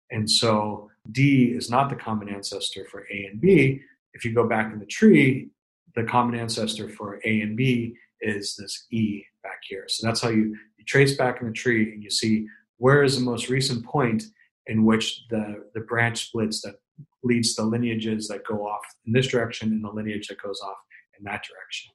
[0.10, 3.82] And so D is not the common ancestor for A and B.
[4.14, 5.50] If you go back in the tree,
[5.96, 9.86] the common ancestor for A and B is this E back here.
[9.88, 13.20] So that's how you, you trace back in the tree and you see where is
[13.20, 14.24] the most recent point
[14.68, 16.76] in which the, the branch splits that
[17.24, 20.78] leads to lineages that go off in this direction and the lineage that goes off
[21.20, 21.92] in that direction.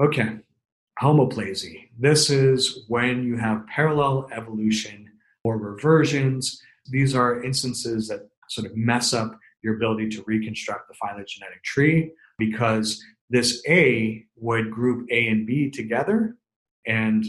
[0.00, 0.38] Okay,
[1.02, 1.88] homoplasy.
[1.98, 5.10] This is when you have parallel evolution
[5.44, 6.60] or reversions.
[6.90, 12.12] These are instances that sort of mess up your ability to reconstruct the phylogenetic tree
[12.38, 16.36] because this A would group A and B together
[16.86, 17.24] and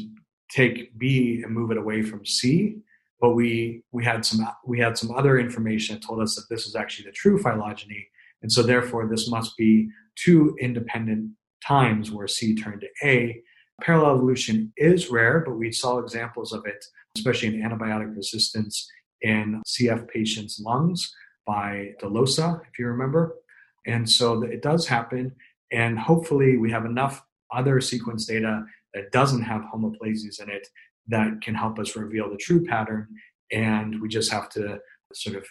[0.52, 2.78] take B and move it away from C.
[3.20, 6.68] But we we had some we had some other information that told us that this
[6.68, 8.08] is actually the true phylogeny,
[8.44, 9.90] and so therefore this must be
[10.23, 11.32] two independent
[11.65, 13.41] times where C turned to A.
[13.82, 16.84] Parallel evolution is rare, but we saw examples of it,
[17.15, 18.89] especially in antibiotic resistance
[19.21, 21.13] in CF patients' lungs
[21.45, 23.36] by dolosa, if you remember.
[23.86, 25.34] And so it does happen.
[25.71, 30.67] And hopefully, we have enough other sequence data that doesn't have homoplasies in it
[31.08, 33.08] that can help us reveal the true pattern.
[33.51, 34.80] And we just have to
[35.13, 35.45] sort of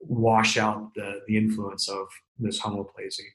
[0.00, 2.06] wash out the, the influence of
[2.38, 3.26] this homoplasy.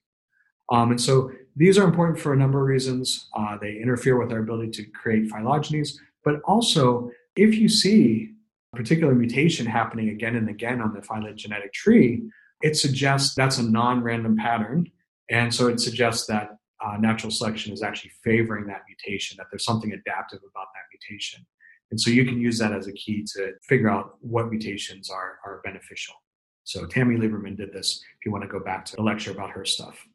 [0.72, 3.30] Um, and so these are important for a number of reasons.
[3.36, 8.32] Uh, they interfere with our ability to create phylogenies, but also if you see
[8.74, 12.24] a particular mutation happening again and again on the phylogenetic tree,
[12.62, 14.90] it suggests that's a non-random pattern.
[15.30, 19.66] And so it suggests that uh, natural selection is actually favoring that mutation, that there's
[19.66, 21.46] something adaptive about that mutation.
[21.92, 25.40] And so you can use that as a key to figure out what mutations are,
[25.46, 26.16] are beneficial.
[26.64, 29.52] So Tammy Lieberman did this if you want to go back to the lecture about
[29.52, 30.06] her stuff.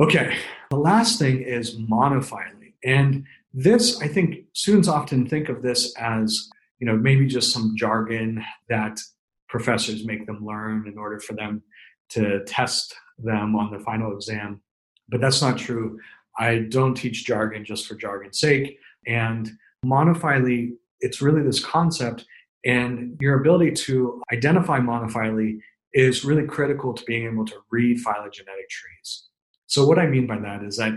[0.00, 0.36] Okay,
[0.70, 2.74] the last thing is monophyly.
[2.84, 7.74] And this, I think students often think of this as, you know, maybe just some
[7.76, 8.98] jargon that
[9.48, 11.62] professors make them learn in order for them
[12.08, 14.60] to test them on the final exam.
[15.08, 16.00] But that's not true.
[16.38, 18.78] I don't teach jargon just for jargon's sake.
[19.06, 19.48] And
[19.86, 22.26] monophyly, it's really this concept
[22.64, 25.58] And your ability to identify monophyly
[25.92, 29.24] is really critical to being able to read phylogenetic trees.
[29.74, 30.92] So, what I mean by that is that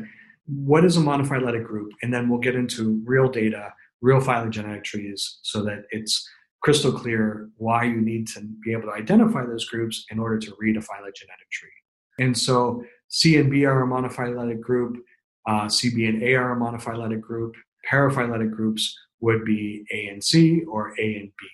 [0.45, 1.93] what is a monophyletic group?
[2.03, 6.29] And then we'll get into real data, real phylogenetic trees, so that it's
[6.61, 10.53] crystal clear why you need to be able to identify those groups in order to
[10.59, 11.71] read a phylogenetic tree.
[12.19, 15.03] And so, C and B are a monophyletic group,
[15.47, 17.55] uh, CB and A are a monophyletic group,
[17.91, 21.47] paraphyletic groups would be A and C or A and B.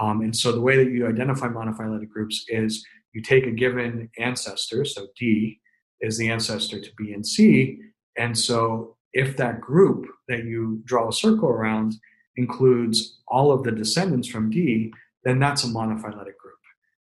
[0.00, 4.08] Um, and so the way that you identify monophyletic groups is you take a given
[4.18, 5.60] ancestor, so D
[6.00, 7.78] is the ancestor to B and C,
[8.16, 11.94] and so if that group that you draw a circle around
[12.36, 14.92] includes all of the descendants from D,
[15.24, 16.58] then that's a monophyletic group.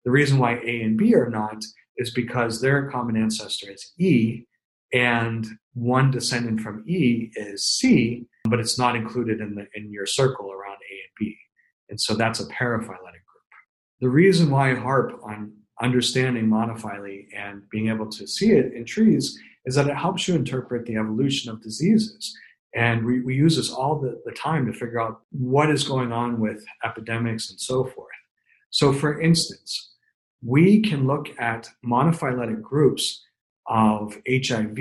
[0.04, 1.62] The reason why A and B are not
[1.96, 4.44] is because their common ancestor is E,
[4.92, 10.06] and one descendant from E is C, but it's not included in the in your
[10.06, 11.36] circle around A and B.
[11.90, 13.50] And so that's a paraphyletic group.
[14.00, 18.84] The reason why I harp on understanding monophyly and being able to see it in
[18.84, 22.34] trees is that it helps you interpret the evolution of diseases.
[22.74, 26.12] And we, we use this all the, the time to figure out what is going
[26.12, 28.08] on with epidemics and so forth.
[28.70, 29.90] So, for instance,
[30.42, 33.22] we can look at monophyletic groups
[33.66, 34.78] of HIV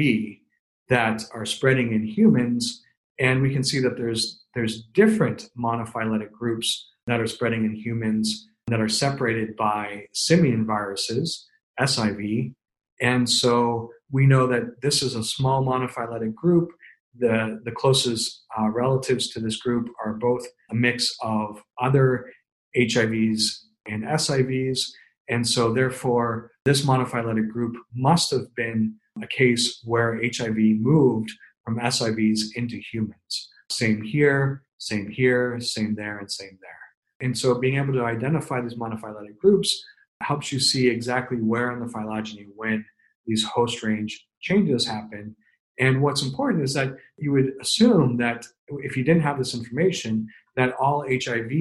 [0.90, 2.84] that are spreading in humans,
[3.20, 8.49] and we can see that there's there's different monophyletic groups that are spreading in humans
[8.70, 11.48] that are separated by simian viruses,
[11.80, 12.54] SIV.
[13.02, 16.70] And so we know that this is a small monophyletic group.
[17.18, 22.32] The, the closest uh, relatives to this group are both a mix of other
[22.78, 24.82] HIVs and SIVs.
[25.30, 31.32] And so, therefore, this monophyletic group must have been a case where HIV moved
[31.64, 33.50] from SIVs into humans.
[33.72, 36.89] Same here, same here, same there, and same there.
[37.22, 39.84] And so being able to identify these monophyletic groups
[40.22, 42.86] helps you see exactly where in the phylogeny when
[43.26, 45.36] these host range changes happen.
[45.80, 48.46] And what's important is that you would assume that
[48.80, 51.52] if you didn't have this information, that all HIV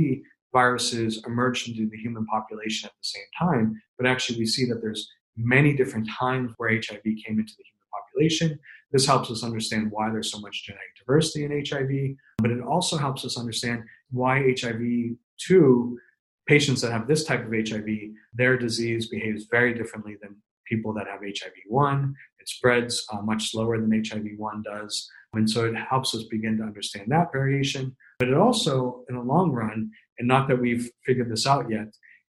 [0.52, 3.80] viruses emerged into the human population at the same time.
[3.96, 7.86] But actually, we see that there's many different times where HIV came into the human
[7.92, 8.58] population.
[8.90, 12.96] This helps us understand why there's so much genetic diversity in HIV, but it also
[12.96, 15.98] helps us understand why HIV to
[16.46, 17.86] patients that have this type of HIV,
[18.34, 22.14] their disease behaves very differently than people that have HIV 1.
[22.40, 25.08] It spreads uh, much slower than HIV 1 does.
[25.34, 27.94] And so it helps us begin to understand that variation.
[28.18, 31.88] But it also, in the long run, and not that we've figured this out yet,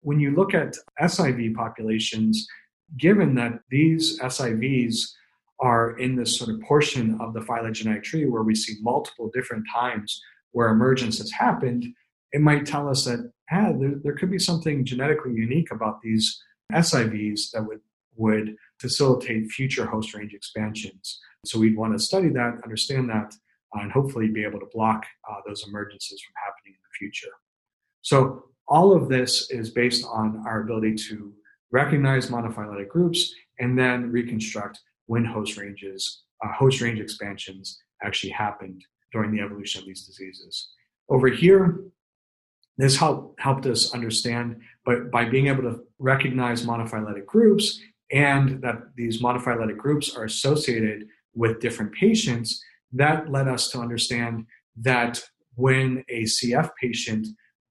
[0.02, 2.46] when you look at SIV populations,
[2.98, 5.10] given that these SIVs
[5.60, 9.64] are in this sort of portion of the phylogenetic tree where we see multiple different
[9.72, 11.86] times where emergence has happened,
[12.32, 16.42] it might tell us that ah, there, there could be something genetically unique about these
[16.72, 17.80] SIVs that would,
[18.16, 21.20] would facilitate future host range expansions.
[21.44, 23.34] So we'd want to study that, understand that,
[23.76, 27.32] uh, and hopefully be able to block uh, those emergences from happening in the future.
[28.02, 31.32] So all of this is based on our ability to
[31.70, 38.84] recognize monophyletic groups and then reconstruct when host ranges, uh, host range expansions actually happened
[39.12, 40.70] during the evolution of these diseases.
[41.08, 41.80] Over here,
[42.78, 47.80] this helped helped us understand, but by being able to recognize monophyletic groups
[48.10, 54.46] and that these monophyletic groups are associated with different patients, that led us to understand
[54.76, 55.22] that
[55.54, 57.26] when a CF patient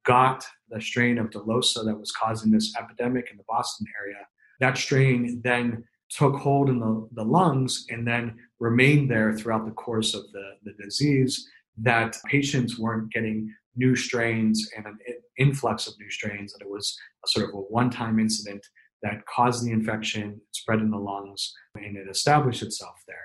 [0.05, 4.25] got the strain of Delosa that was causing this epidemic in the Boston area,
[4.59, 9.71] that strain then took hold in the, the lungs and then remained there throughout the
[9.71, 14.97] course of the, the disease, that patients weren't getting new strains and an
[15.38, 18.65] influx of new strains, that it was a sort of a one time incident
[19.03, 23.17] that caused the infection, spread in the lungs, and it established itself there.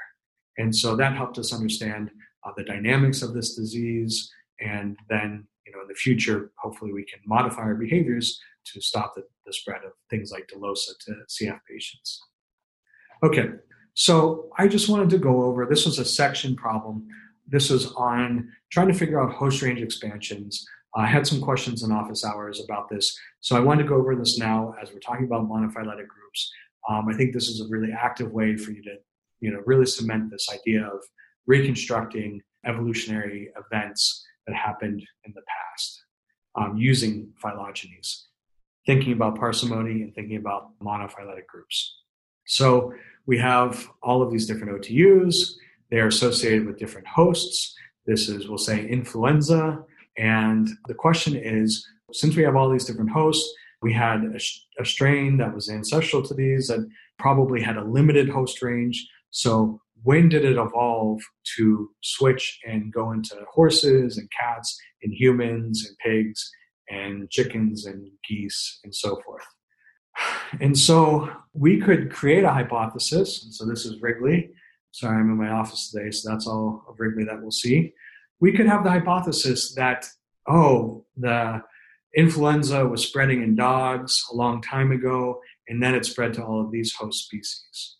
[0.59, 2.11] And so that helped us understand
[2.45, 4.31] uh, the dynamics of this disease.
[4.61, 8.41] And then, you know, in the future, hopefully we can modify our behaviors
[8.73, 12.23] to stop the, the spread of things like Delosa to CF patients.
[13.23, 13.51] Okay,
[13.95, 17.07] so I just wanted to go over this was a section problem
[17.47, 20.67] this was on trying to figure out host range expansions.
[20.95, 24.17] I had some questions in office hours about this, so I wanted to go over
[24.17, 26.53] this now as we're talking about monophyletic groups.
[26.89, 28.97] Um, I think this is a really active way for you to,
[29.41, 31.01] you know, really cement this idea of
[31.47, 36.03] reconstructing evolutionary events that happened in the past
[36.57, 38.23] um, using phylogenies,
[38.87, 41.99] thinking about parsimony and thinking about monophyletic groups.
[42.47, 42.95] So
[43.27, 45.55] we have all of these different OTUs.
[45.91, 47.75] They are associated with different hosts.
[48.07, 49.83] This is, we'll say, influenza.
[50.17, 54.85] And the question is since we have all these different hosts, we had a, a
[54.85, 59.07] strain that was ancestral to these that probably had a limited host range.
[59.31, 61.21] So when did it evolve
[61.57, 66.51] to switch and go into horses and cats and humans and pigs
[66.89, 69.45] and chickens and geese and so forth?
[70.61, 73.43] And so we could create a hypothesis.
[73.45, 74.51] And so this is Wrigley.
[74.97, 77.93] Sorry, I'm in my office today, so that's all of Wrigley that we'll see.
[78.41, 80.07] We could have the hypothesis that,
[80.49, 81.61] oh, the
[82.17, 85.39] influenza was spreading in dogs a long time ago,
[85.69, 87.97] and then it spread to all of these host species,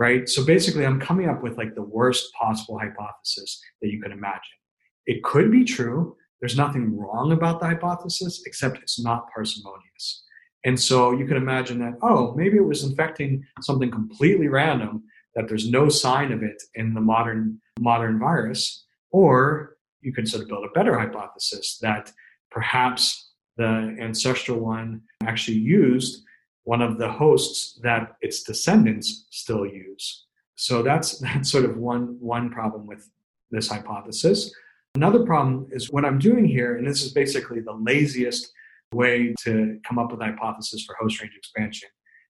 [0.00, 0.28] right?
[0.28, 4.58] So basically, I'm coming up with like the worst possible hypothesis that you can imagine.
[5.06, 6.16] It could be true.
[6.40, 10.24] There's nothing wrong about the hypothesis, except it's not parsimonious.
[10.64, 15.04] And so you can imagine that, oh, maybe it was infecting something completely random
[15.34, 20.42] that there's no sign of it in the modern modern virus or you could sort
[20.42, 22.12] of build a better hypothesis that
[22.50, 26.24] perhaps the ancestral one actually used
[26.64, 30.26] one of the hosts that its descendants still use.
[30.54, 33.08] So that's that's sort of one one problem with
[33.50, 34.52] this hypothesis.
[34.94, 38.52] Another problem is what i'm doing here and this is basically the laziest
[38.92, 41.88] way to come up with a hypothesis for host range expansion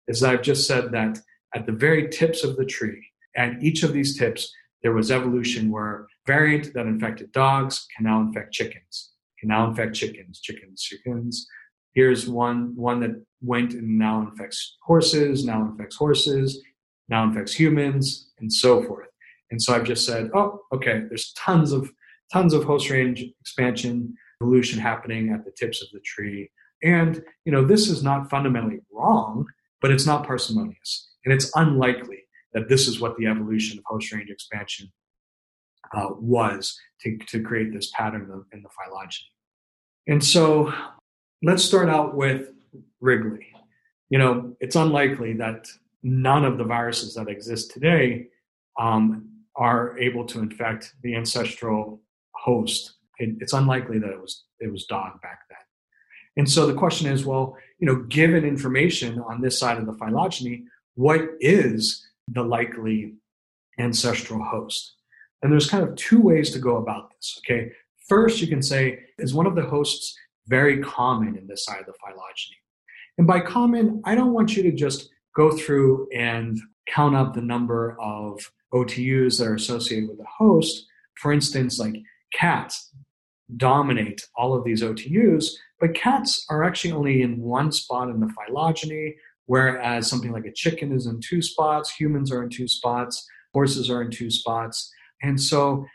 [0.08, 1.18] is that i've just said that
[1.56, 3.06] at the very tips of the tree.
[3.36, 4.52] And each of these tips,
[4.84, 9.96] there was evolution where variant that infected dogs can now infect chickens, can now infect
[9.96, 11.48] chickens, chickens, chickens.
[11.94, 16.62] Here's one one that went and now infects horses, now infects horses,
[17.10, 19.08] now infects humans, and so forth.
[19.52, 21.92] And so I've just said, oh, okay, there's tons of
[22.32, 26.50] tons of host range expansion, evolution happening at the tips of the tree.
[26.84, 29.46] And you know, this is not fundamentally wrong,
[29.82, 31.11] but it's not parsimonious.
[31.26, 32.20] And it's unlikely
[32.54, 34.92] that this is what the evolution of host range expansion
[35.96, 39.28] uh, was to, to create this pattern in the phylogeny.
[40.08, 40.74] And so
[41.44, 42.50] let's start out with
[43.00, 43.48] Wrigley.
[44.10, 45.68] You know, it's unlikely that
[46.04, 48.28] none of the viruses that exist today
[48.80, 52.02] um, are able to infect the ancestral
[52.36, 52.94] host.
[53.20, 55.58] It, it's unlikely that it was it was dog back then.
[56.38, 59.94] And so the question is, well, you know, given information on this side of the
[59.94, 60.64] phylogeny,
[60.96, 63.16] what is the likely
[63.80, 64.96] ancestral host?
[65.42, 67.40] And there's kind of two ways to go about this.
[67.40, 67.72] Okay.
[68.08, 70.16] First, you can say, is one of the hosts
[70.48, 72.58] very common in this side of the phylogeny?
[73.18, 77.42] And by common, I don't want you to just go through and count up the
[77.42, 80.86] number of OTUs that are associated with the host.
[81.16, 81.96] For instance, like
[82.34, 82.92] cats
[83.58, 88.30] dominate all of these OTUs, but cats are actually only in one spot in the
[88.30, 89.16] phylogeny.
[89.46, 93.90] Whereas something like a chicken is in two spots, humans are in two spots, horses
[93.90, 94.92] are in two spots.
[95.22, 95.86] And so,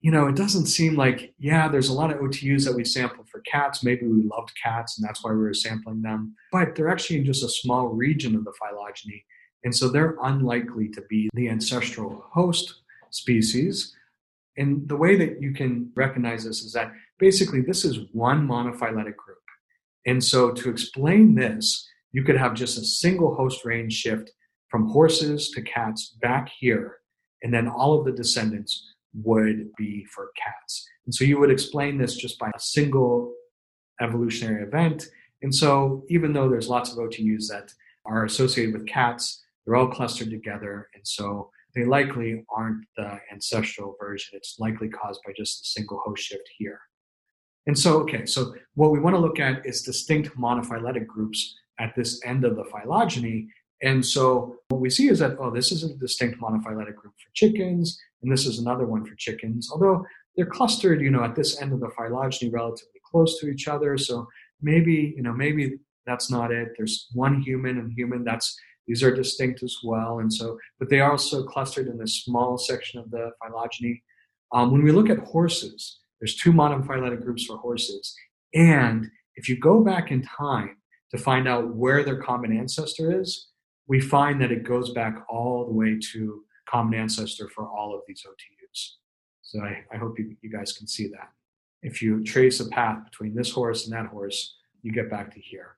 [0.00, 3.28] you know, it doesn't seem like, yeah, there's a lot of OTUs that we sampled
[3.28, 3.82] for cats.
[3.82, 6.34] Maybe we loved cats and that's why we were sampling them.
[6.52, 9.24] But they're actually in just a small region of the phylogeny.
[9.64, 13.94] And so they're unlikely to be the ancestral host species.
[14.56, 19.16] And the way that you can recognize this is that basically this is one monophyletic
[19.16, 19.38] group.
[20.06, 24.30] And so to explain this, you could have just a single host range shift
[24.68, 26.98] from horses to cats back here,
[27.42, 30.86] and then all of the descendants would be for cats.
[31.06, 33.32] And so you would explain this just by a single
[34.00, 35.06] evolutionary event.
[35.42, 37.72] And so even though there's lots of OTUs that
[38.04, 40.88] are associated with cats, they're all clustered together.
[40.94, 44.30] And so they likely aren't the ancestral version.
[44.34, 46.80] It's likely caused by just a single host shift here.
[47.66, 51.94] And so, okay, so what we want to look at is distinct monophyletic groups at
[51.96, 53.48] this end of the phylogeny.
[53.82, 57.30] And so what we see is that, oh, this is a distinct monophyletic group for
[57.34, 60.04] chickens, and this is another one for chickens, although
[60.36, 63.96] they're clustered, you know, at this end of the phylogeny relatively close to each other.
[63.96, 64.26] So
[64.60, 66.68] maybe, you know, maybe that's not it.
[66.76, 68.56] There's one human and human, that's
[68.88, 70.20] these are distinct as well.
[70.20, 74.02] And so, but they are also clustered in this small section of the phylogeny.
[74.52, 78.14] Um, when we look at horses, there's two monophyletic groups for horses.
[78.54, 79.06] And
[79.36, 80.77] if you go back in time
[81.10, 83.48] to find out where their common ancestor is,
[83.86, 88.02] we find that it goes back all the way to common ancestor for all of
[88.06, 88.92] these OTUs.
[89.42, 91.30] So I, I hope you, you guys can see that.
[91.82, 95.40] If you trace a path between this horse and that horse, you get back to
[95.40, 95.76] here.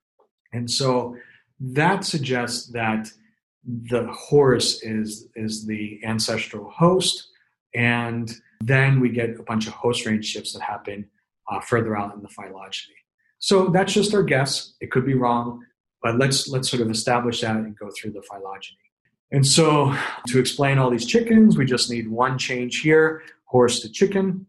[0.53, 1.17] And so
[1.61, 3.09] that suggests that
[3.65, 7.29] the horse is, is the ancestral host.
[7.75, 11.09] And then we get a bunch of host range shifts that happen
[11.49, 12.95] uh, further out in the phylogeny.
[13.41, 14.75] So that's just our guess.
[14.81, 15.65] It could be wrong,
[16.03, 18.79] but let's let's sort of establish that and go through the phylogeny.
[19.33, 19.95] And so
[20.29, 24.47] to explain all these chickens, we just need one change here, horse to chicken.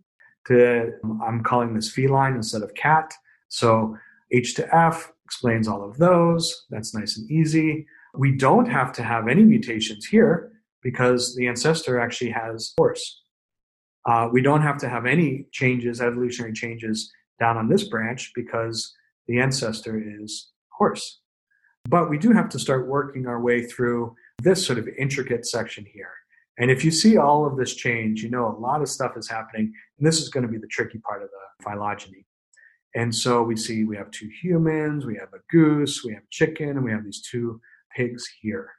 [0.48, 0.92] To
[1.26, 3.14] I'm calling this feline instead of cat.
[3.48, 3.98] So
[4.32, 6.66] H to F explains all of those.
[6.70, 7.86] That's nice and easy.
[8.16, 13.22] We don't have to have any mutations here because the ancestor actually has horse.
[14.06, 17.12] Uh, we don't have to have any changes, evolutionary changes
[17.42, 18.94] down on this branch because
[19.28, 21.20] the ancestor is horse.
[21.90, 25.86] But we do have to start working our way through this sort of intricate section
[25.92, 26.14] here.
[26.60, 29.28] And if you see all of this change, you know a lot of stuff is
[29.28, 29.74] happening.
[29.98, 32.26] And this is going to be the tricky part of the phylogeny.
[32.94, 36.70] And so we see we have two humans, we have a goose, we have chicken,
[36.70, 37.60] and we have these two
[37.96, 38.70] pigs here.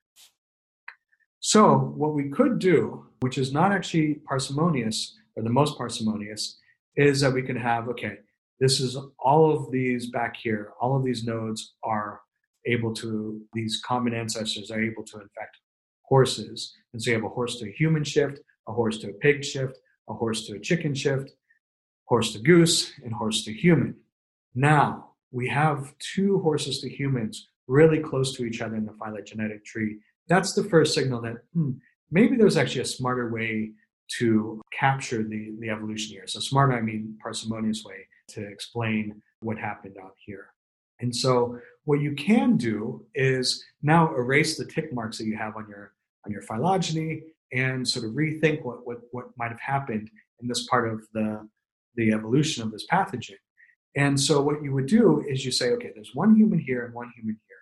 [1.41, 6.59] So, what we could do, which is not actually parsimonious or the most parsimonious,
[6.95, 8.19] is that we could have okay,
[8.63, 12.21] this is all of these back here, all of these nodes are
[12.65, 15.59] able to, these common ancestors are able to infect
[16.03, 16.73] horses.
[16.93, 18.39] And so you have a horse to a human shift,
[18.69, 19.77] a horse to a pig shift,
[20.09, 21.33] a horse to a chicken shift,
[22.05, 23.97] horse to goose, and horse to human.
[24.55, 29.65] Now, we have two horses to humans really close to each other in the phylogenetic
[29.65, 29.99] tree.
[30.29, 31.73] That's the first signal that hmm,
[32.13, 33.73] maybe there's actually a smarter way
[34.19, 36.29] to capture the, the evolution here.
[36.29, 40.49] So, smarter, I mean parsimonious way to explain what happened out here.
[41.01, 45.57] And so, what you can do is now erase the tick marks that you have
[45.57, 45.93] on your
[46.25, 47.23] on your phylogeny
[47.53, 50.11] and sort of rethink what what, what might have happened
[50.41, 51.49] in this part of the
[51.97, 53.37] the evolution of this pathogen.
[53.97, 56.95] And so, what you would do is you say, okay, there's one human here and
[56.95, 57.57] one human here.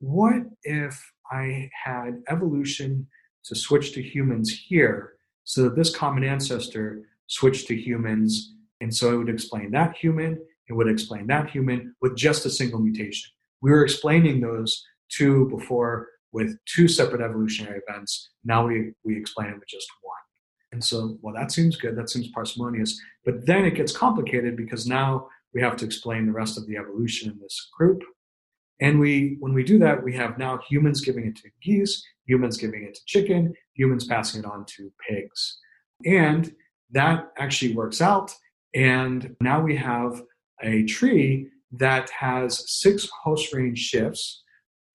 [0.00, 3.06] What if I had evolution
[3.44, 5.14] to switch to humans here
[5.44, 8.54] so that this common ancestor switched to humans?
[8.80, 12.50] And so, it would explain that human, it would explain that human with just a
[12.50, 13.30] single mutation.
[13.60, 18.30] We were explaining those two before with two separate evolutionary events.
[18.44, 20.14] Now we, we explain it with just one.
[20.72, 21.96] And so, well, that seems good.
[21.96, 23.00] That seems parsimonious.
[23.24, 26.76] But then it gets complicated because now we have to explain the rest of the
[26.76, 28.02] evolution in this group.
[28.80, 32.58] And we, when we do that, we have now humans giving it to geese, humans
[32.58, 35.58] giving it to chicken, humans passing it on to pigs.
[36.04, 36.52] And
[36.90, 38.34] that actually works out.
[38.74, 40.22] And now we have
[40.62, 44.42] a tree that has six host range shifts.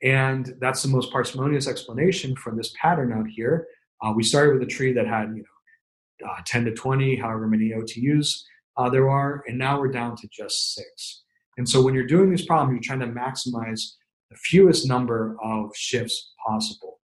[0.01, 3.67] And that's the most parsimonious explanation for this pattern out here.
[4.01, 7.47] Uh, we started with a tree that had, you know, uh, 10 to 20, however
[7.47, 8.43] many OTUs
[8.77, 11.23] uh, there are, and now we're down to just six.
[11.57, 13.81] And so when you're doing this problem, you're trying to maximize
[14.29, 16.99] the fewest number of shifts possible.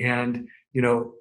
[0.00, 1.12] And, you know,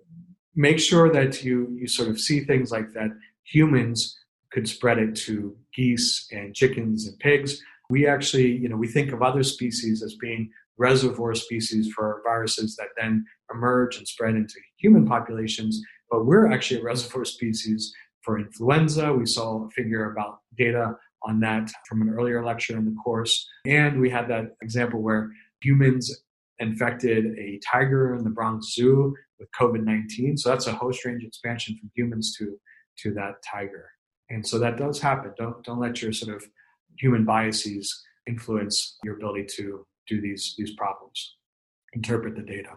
[0.55, 3.09] make sure that you, you sort of see things like that
[3.43, 4.17] humans
[4.51, 7.61] could spread it to geese and chickens and pigs.
[7.89, 12.75] We actually, you know, we think of other species as being reservoir species for viruses
[12.75, 18.39] that then emerge and spread into human populations, but we're actually a reservoir species for
[18.39, 19.13] influenza.
[19.13, 23.47] We saw a figure about data on that from an earlier lecture in the course.
[23.65, 25.31] And we had that example where
[25.61, 26.23] humans
[26.59, 30.37] infected a tiger in the Bronx Zoo with COVID 19.
[30.37, 32.57] So that's a host range expansion from humans to,
[32.99, 33.89] to that tiger.
[34.31, 35.33] And so that does happen.
[35.37, 36.43] Don't don't let your sort of
[36.97, 41.35] human biases influence your ability to do these these problems,
[41.93, 42.73] interpret the data.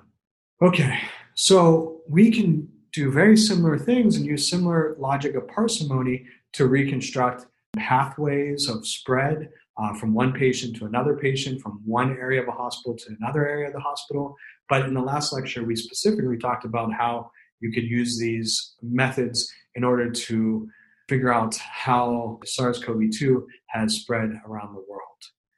[0.61, 0.99] Okay,
[1.35, 7.47] so we can do very similar things and use similar logic of parsimony to reconstruct
[7.77, 12.53] pathways of spread uh, from one patient to another patient, from one area of a
[12.53, 14.37] hospital to another area of the hospital.
[14.69, 17.31] But in the last lecture, we specifically talked about how
[17.61, 20.69] you could use these methods in order to
[21.09, 25.01] figure out how SARS CoV 2 has spread around the world.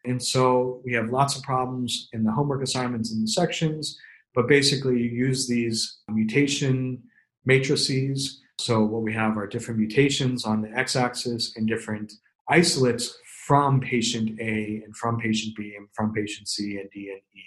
[0.05, 3.99] And so we have lots of problems in the homework assignments in the sections,
[4.35, 7.03] but basically you use these mutation
[7.45, 8.41] matrices.
[8.59, 12.13] So what we have are different mutations on the x-axis and different
[12.49, 17.21] isolates from patient A and from patient B and from patient C and D and
[17.35, 17.43] E.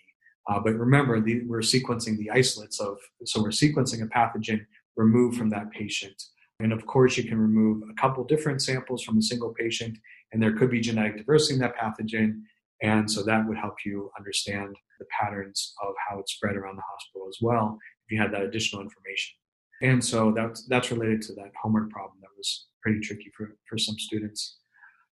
[0.50, 5.38] Uh, but remember, the, we're sequencing the isolates of, so we're sequencing a pathogen removed
[5.38, 6.22] from that patient.
[6.60, 9.98] And of course, you can remove a couple different samples from a single patient,
[10.32, 12.42] and there could be genetic diversity in that pathogen.
[12.82, 16.84] And so that would help you understand the patterns of how it spread around the
[16.90, 19.36] hospital as well, if you had that additional information.
[19.82, 23.78] And so that's, that's related to that homework problem that was pretty tricky for, for
[23.78, 24.58] some students.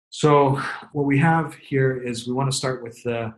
[0.09, 0.61] So
[0.93, 3.33] what we have here is we want to start with the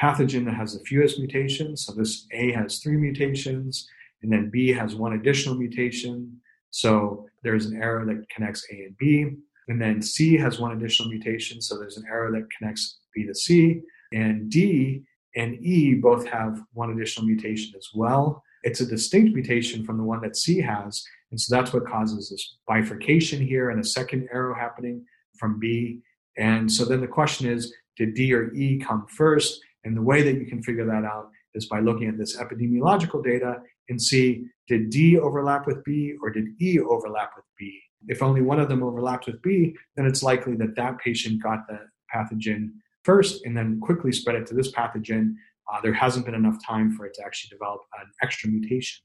[0.00, 1.84] pathogen that has the fewest mutations.
[1.84, 3.88] So this A has three mutations,
[4.22, 6.40] and then B has one additional mutation.
[6.74, 9.30] So there's an arrow that connects A and B.
[9.68, 11.62] And then C has one additional mutation.
[11.62, 13.80] So there's an arrow that connects B to C.
[14.12, 15.04] And D
[15.36, 18.42] and E both have one additional mutation as well.
[18.64, 21.04] It's a distinct mutation from the one that C has.
[21.30, 25.04] And so that's what causes this bifurcation here and a second arrow happening
[25.38, 26.00] from B.
[26.36, 29.60] And so then the question is did D or E come first?
[29.84, 33.22] And the way that you can figure that out is by looking at this epidemiological
[33.22, 33.58] data
[33.88, 37.80] and see did D overlap with B or did E overlap with B?
[38.06, 41.66] If only one of them overlapped with B, then it's likely that that patient got
[41.66, 41.80] the
[42.14, 42.70] pathogen
[43.02, 45.34] first and then quickly spread it to this pathogen.
[45.72, 49.02] Uh, there hasn't been enough time for it to actually develop an extra mutation.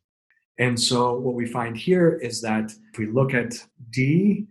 [0.57, 3.53] And so what we find here is that if we look at
[3.91, 4.45] D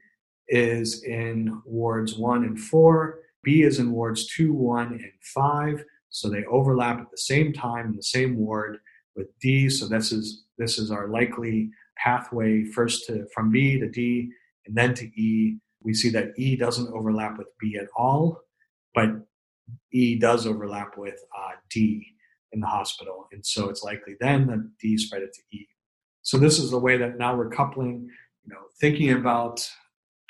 [0.49, 5.85] is in wards one and four, B is in wards two, one, and five.
[6.09, 8.79] So they overlap at the same time in the same ward
[9.19, 9.69] with D.
[9.69, 14.31] So this is this is our likely pathway first to from B to D
[14.66, 15.59] and then to E.
[15.83, 18.41] We see that E doesn't overlap with B at all,
[18.95, 19.11] but
[19.93, 22.07] E does overlap with uh, D
[22.53, 25.69] in the hospital, and so it's likely then that D spread it to E.
[26.23, 28.09] So this is the way that now we're coupling,
[28.45, 29.69] you know, thinking about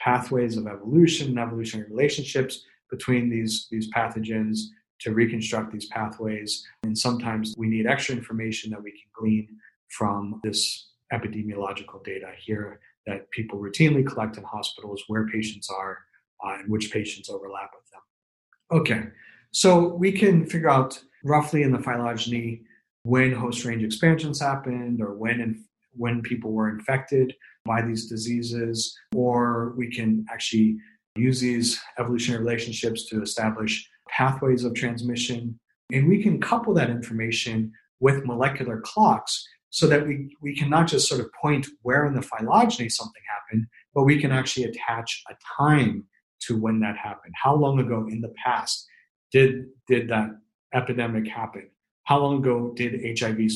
[0.00, 4.60] pathways of evolution and evolutionary relationships between these, these pathogens
[5.00, 6.64] to reconstruct these pathways.
[6.82, 9.48] And sometimes we need extra information that we can glean
[9.88, 15.98] from this epidemiological data here that people routinely collect in hospitals where patients are
[16.44, 18.80] uh, and which patients overlap with them.
[18.80, 19.08] Okay,
[19.50, 22.62] so we can figure out roughly in the phylogeny
[23.04, 25.64] when host range expansions happened or when
[25.96, 27.34] when people were infected
[27.64, 30.76] by these diseases, or we can actually
[31.16, 35.58] use these evolutionary relationships to establish pathways of transmission.
[35.92, 40.86] And we can couple that information with molecular clocks so that we, we can not
[40.86, 45.22] just sort of point where in the phylogeny something happened, but we can actually attach
[45.30, 46.04] a time
[46.40, 47.34] to when that happened.
[47.36, 48.86] How long ago in the past
[49.32, 50.30] did, did that
[50.74, 51.68] epidemic happen?
[52.04, 53.50] How long ago did HIV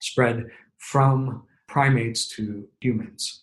[0.00, 0.46] spread
[0.78, 3.42] from primates to humans.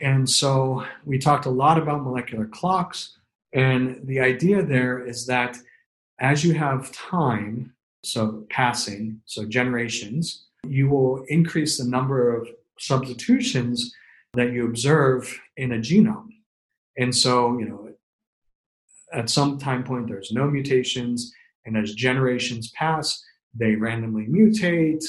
[0.00, 3.16] And so we talked a lot about molecular clocks.
[3.52, 5.56] And the idea there is that
[6.20, 7.74] as you have time,
[8.04, 12.48] so passing, so generations, you will increase the number of
[12.78, 13.94] substitutions
[14.34, 16.28] that you observe in a genome.
[16.96, 17.90] And so, you know,
[19.12, 21.32] at some time point, there's no mutations.
[21.66, 23.22] And as generations pass,
[23.54, 25.04] they randomly mutate,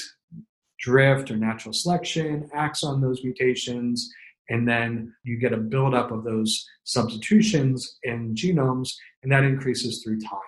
[0.78, 4.12] drift or natural selection acts on those mutations,
[4.50, 8.90] and then you get a buildup of those substitutions in genomes,
[9.22, 10.40] and that increases through time.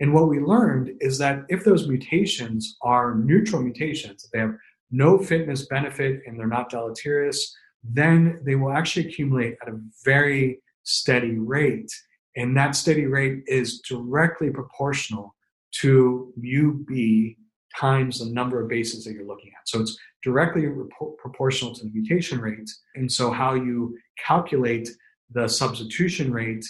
[0.00, 4.54] And what we learned is that if those mutations are neutral mutations, they have
[4.90, 10.60] no fitness benefit and they're not deleterious, then they will actually accumulate at a very
[10.82, 11.90] steady rate.
[12.36, 15.34] And that steady rate is directly proportional
[15.80, 17.36] to UB
[17.78, 19.68] times the number of bases that you're looking at.
[19.68, 20.66] So it's directly
[21.18, 22.70] proportional to the mutation rate.
[22.94, 24.88] And so, how you calculate
[25.30, 26.64] the substitution rate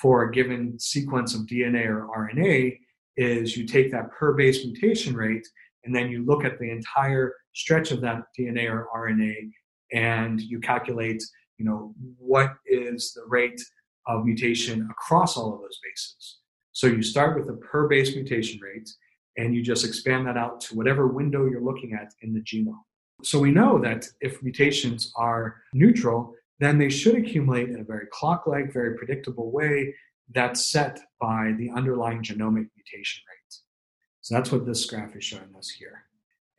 [0.00, 2.78] for a given sequence of DNA or RNA
[3.16, 5.46] is you take that per base mutation rate
[5.84, 9.50] and then you look at the entire stretch of that DNA or RNA
[9.92, 11.22] and you calculate,
[11.58, 13.60] you know, what is the rate
[14.06, 16.38] of mutation across all of those bases.
[16.72, 18.88] So you start with the per base mutation rate
[19.36, 22.74] and you just expand that out to whatever window you're looking at in the genome.
[23.22, 28.06] So we know that if mutations are neutral, then they should accumulate in a very
[28.12, 29.94] clock like, very predictable way
[30.32, 33.54] that's set by the underlying genomic mutation rate.
[34.20, 36.04] So that's what this graph is showing us here.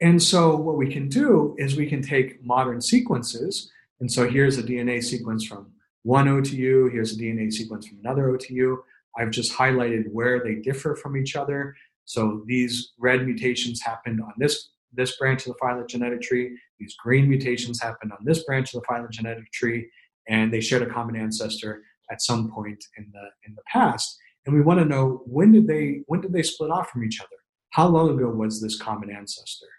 [0.01, 3.71] And so what we can do is we can take modern sequences.
[3.99, 5.71] And so here's a DNA sequence from
[6.03, 8.77] one OTU, here's a DNA sequence from another OTU.
[9.17, 11.75] I've just highlighted where they differ from each other
[12.11, 16.59] so these red mutations happened on this this branch of the phylogenetic tree.
[16.77, 19.89] These green mutations happened on this branch of the phylogenetic tree,
[20.27, 21.81] and they shared a common ancestor
[22.11, 24.17] at some point in the in the past.
[24.45, 27.21] And we want to know when did they when did they split off from each
[27.21, 27.39] other?
[27.69, 29.71] How long ago was this common ancestor?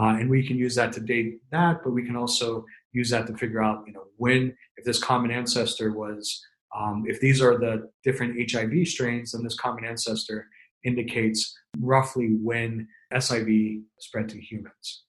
[0.00, 3.26] Uh, and we can use that to date that, but we can also use that
[3.26, 6.42] to figure out, you know, when if this common ancestor was,
[6.74, 10.48] um, if these are the different HIV strains, then this common ancestor
[10.86, 15.04] indicates roughly when SIV spread to humans.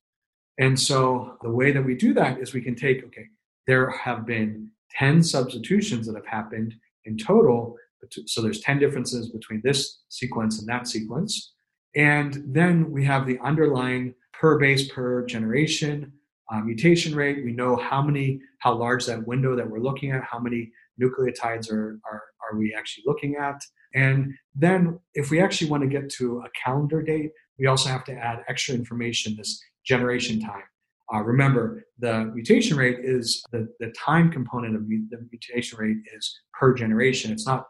[0.60, 3.28] And so the way that we do that is we can take, okay,
[3.68, 6.74] there have been 10 substitutions that have happened
[7.06, 7.76] in total.
[8.26, 11.54] So there's 10 differences between this sequence and that sequence.
[11.96, 16.14] And then we have the underlying per base per generation
[16.52, 17.44] uh, mutation rate.
[17.44, 20.72] We know how many, how large that window that we're looking at, how many
[21.02, 23.62] nucleotides are, are, are we actually looking at.
[23.96, 28.04] And then if we actually want to get to a calendar date, we also have
[28.06, 30.64] to add extra information, this generation time.
[31.14, 35.98] Uh, remember, the mutation rate is the, the time component of mu- the mutation rate
[36.16, 37.32] is per generation.
[37.32, 37.68] It's not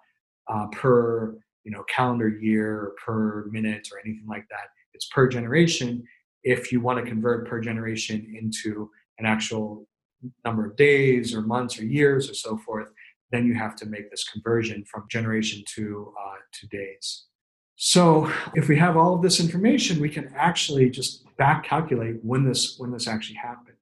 [0.49, 1.38] uh, per
[1.68, 4.70] you know, calendar year per minute or anything like that.
[4.93, 6.01] It's per generation.
[6.43, 8.89] If you want to convert per generation into
[9.20, 9.86] an actual
[10.45, 12.89] number of days or months or years or so forth,
[13.32, 17.25] then you have to make this conversion from generation to uh, to days.
[17.75, 22.43] So if we have all of this information, we can actually just back calculate when
[22.43, 23.78] this when this actually happened.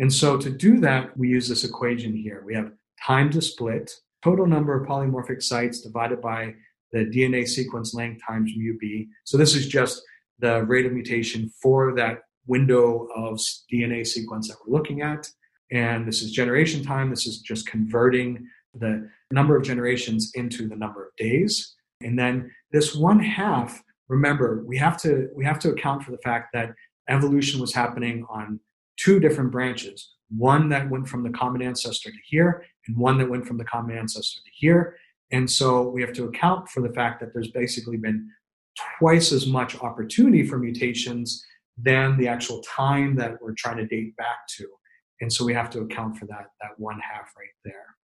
[0.00, 2.42] And so to do that, we use this equation here.
[2.44, 2.72] We have
[3.06, 3.92] time to split,
[4.22, 6.54] total number of polymorphic sites divided by
[6.92, 9.08] the DNA sequence length times mu b.
[9.24, 10.02] So this is just
[10.40, 13.38] the rate of mutation for that window of
[13.72, 15.30] DNA sequence that we're looking at.
[15.70, 17.10] And this is generation time.
[17.10, 18.46] This is just converting
[18.78, 21.74] the number of generations into the number of days.
[22.00, 26.18] And then this one half, remember, we have to we have to account for the
[26.18, 26.74] fact that
[27.08, 28.60] evolution was happening on
[28.96, 30.12] two different branches.
[30.36, 33.64] One that went from the common ancestor to here, and one that went from the
[33.64, 34.96] common ancestor to here.
[35.30, 38.28] And so we have to account for the fact that there's basically been
[38.98, 41.44] twice as much opportunity for mutations
[41.76, 44.66] than the actual time that we're trying to date back to.
[45.20, 47.96] And so we have to account for that, that one half right there.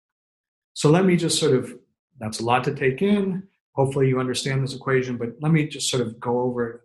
[0.81, 1.77] So let me just sort of,
[2.21, 3.43] that's a lot to take in.
[3.73, 6.81] Hopefully you understand this equation, but let me just sort of go over it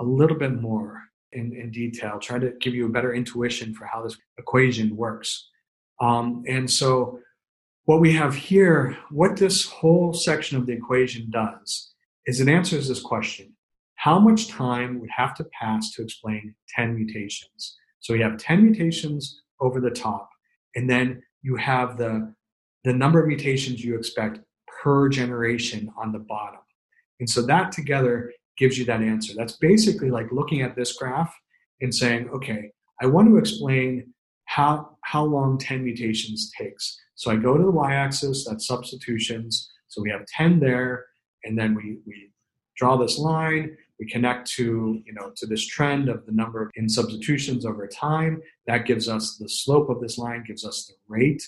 [0.00, 1.00] a little bit more
[1.32, 5.48] in, in detail, try to give you a better intuition for how this equation works.
[5.98, 7.20] Um, and so
[7.86, 11.94] what we have here, what this whole section of the equation does,
[12.26, 13.56] is it answers this question.
[13.94, 17.78] How much time would have to pass to explain 10 mutations?
[18.00, 20.28] So you have 10 mutations over the top,
[20.76, 22.34] and then you have the,
[22.84, 24.40] the number of mutations you expect
[24.82, 26.60] per generation on the bottom.
[27.20, 29.32] And so that together gives you that answer.
[29.36, 31.34] That's basically like looking at this graph
[31.80, 34.12] and saying, okay, I want to explain
[34.46, 36.98] how, how long 10 mutations takes.
[37.14, 39.70] So I go to the y-axis, that's substitutions.
[39.88, 41.06] So we have 10 there,
[41.44, 42.30] and then we, we
[42.76, 46.88] draw this line, we connect to, you know, to this trend of the number in
[46.88, 48.42] substitutions over time.
[48.66, 51.42] That gives us the slope of this line, gives us the rate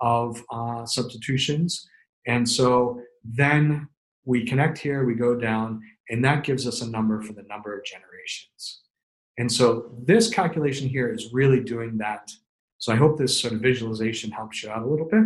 [0.00, 1.88] of uh, substitutions.
[2.26, 3.88] And so then
[4.24, 5.80] we connect here, we go down,
[6.10, 8.82] and that gives us a number for the number of generations.
[9.38, 12.30] And so this calculation here is really doing that.
[12.78, 15.24] So I hope this sort of visualization helps you out a little bit.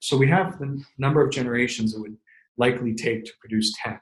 [0.00, 2.16] So we have the number of generations it would
[2.56, 3.98] likely take to produce 10.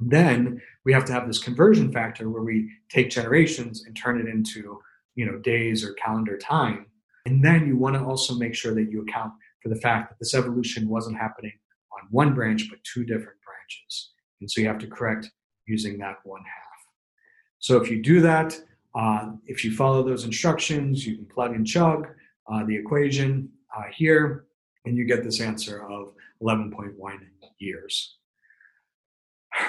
[0.00, 4.28] Then we have to have this conversion factor where we take generations and turn it
[4.28, 4.80] into
[5.14, 6.86] you know days or calendar time.
[7.26, 10.18] And then you want to also make sure that you account for the fact that
[10.18, 11.52] this evolution wasn't happening
[11.92, 14.12] on one branch but two different branches.
[14.40, 15.30] And so you have to correct
[15.66, 16.64] using that one half.
[17.58, 18.60] So if you do that,
[18.94, 22.06] uh, if you follow those instructions, you can plug and chug
[22.52, 24.44] uh, the equation uh, here,
[24.84, 26.12] and you get this answer of
[26.42, 26.92] 11.1
[27.58, 28.18] years.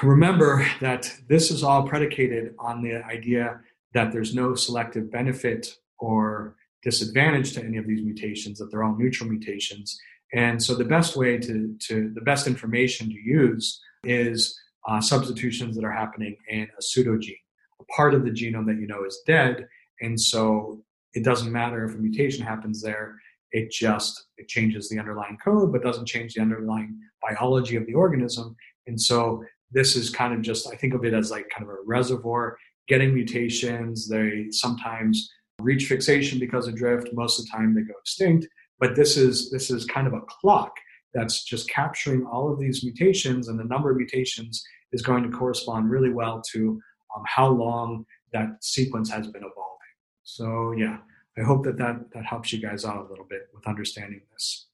[0.03, 3.61] Remember that this is all predicated on the idea
[3.93, 6.55] that there's no selective benefit or
[6.85, 9.99] disadvantage to any of these mutations, that they're all neutral mutations.
[10.33, 14.57] And so the best way to, to the best information to use is
[14.87, 17.41] uh, substitutions that are happening in a pseudogene,
[17.81, 19.67] a part of the genome that you know is dead.
[20.01, 20.83] And so
[21.13, 23.15] it doesn't matter if a mutation happens there.
[23.51, 27.93] It just it changes the underlying code, but doesn't change the underlying biology of the
[27.93, 28.55] organism.
[28.85, 31.69] And so this is kind of just I think of it as like kind of
[31.69, 32.57] a reservoir
[32.87, 34.07] getting mutations.
[34.07, 35.31] They sometimes
[35.61, 37.09] reach fixation because of drift.
[37.13, 38.47] Most of the time they go extinct.
[38.79, 40.73] But this is this is kind of a clock
[41.13, 45.29] that's just capturing all of these mutations, and the number of mutations is going to
[45.29, 46.79] correspond really well to
[47.15, 49.93] um, how long that sequence has been evolving.
[50.23, 50.97] So yeah,
[51.37, 54.67] I hope that, that that helps you guys out a little bit with understanding this.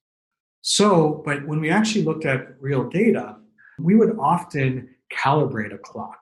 [0.62, 3.36] So, but when we actually looked at real data,
[3.78, 6.18] we would often calibrate a clock.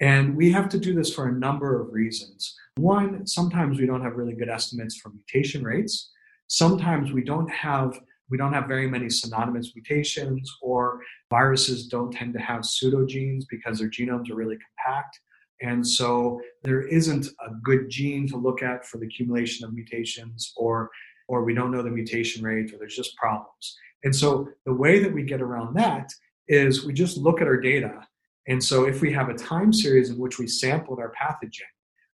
[0.00, 2.56] And we have to do this for a number of reasons.
[2.76, 6.10] One, sometimes we don't have really good estimates for mutation rates.
[6.46, 12.32] Sometimes we don't have we don't have very many synonymous mutations, or viruses don't tend
[12.34, 15.18] to have pseudogenes because their genomes are really compact.
[15.60, 20.52] And so there isn't a good gene to look at for the accumulation of mutations,
[20.56, 20.90] or,
[21.28, 23.76] or we don't know the mutation rate, or there's just problems.
[24.04, 26.10] And so the way that we get around that
[26.48, 28.06] is we just look at our data.
[28.50, 31.70] And so if we have a time series in which we sampled our pathogen,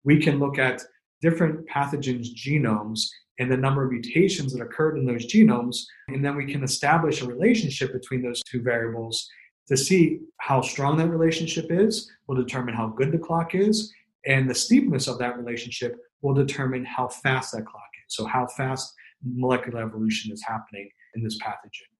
[0.05, 0.81] we can look at
[1.21, 3.01] different pathogens' genomes
[3.37, 5.83] and the number of mutations that occurred in those genomes.
[6.07, 9.29] And then we can establish a relationship between those two variables
[9.67, 13.93] to see how strong that relationship is, will determine how good the clock is.
[14.25, 18.15] And the steepness of that relationship will determine how fast that clock is.
[18.15, 21.90] So, how fast molecular evolution is happening in this pathogen.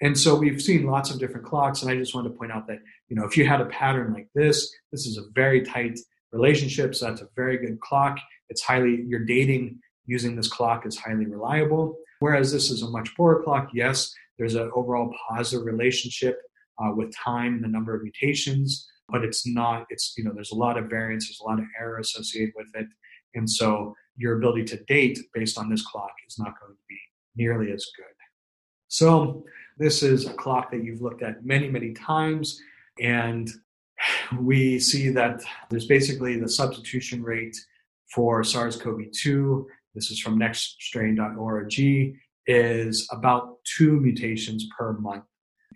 [0.00, 2.66] And so we've seen lots of different clocks, and I just wanted to point out
[2.68, 2.78] that
[3.08, 5.98] you know if you had a pattern like this, this is a very tight
[6.32, 8.18] relationship, so that's a very good clock.
[8.48, 11.96] It's highly your dating using this clock is highly reliable.
[12.20, 13.70] Whereas this is a much poorer clock.
[13.72, 16.40] Yes, there's an overall positive relationship
[16.82, 19.86] uh, with time the number of mutations, but it's not.
[19.90, 22.68] It's you know there's a lot of variance, there's a lot of error associated with
[22.74, 22.86] it,
[23.34, 26.98] and so your ability to date based on this clock is not going to be
[27.36, 28.04] nearly as good.
[28.88, 29.44] So
[29.78, 32.60] this is a clock that you've looked at many, many times,
[33.00, 33.48] and
[34.40, 37.56] we see that there's basically the substitution rate
[38.14, 39.64] for SARS-CoV-2.
[39.94, 42.06] This is from nextstrain.org
[42.46, 45.24] is about two mutations per month.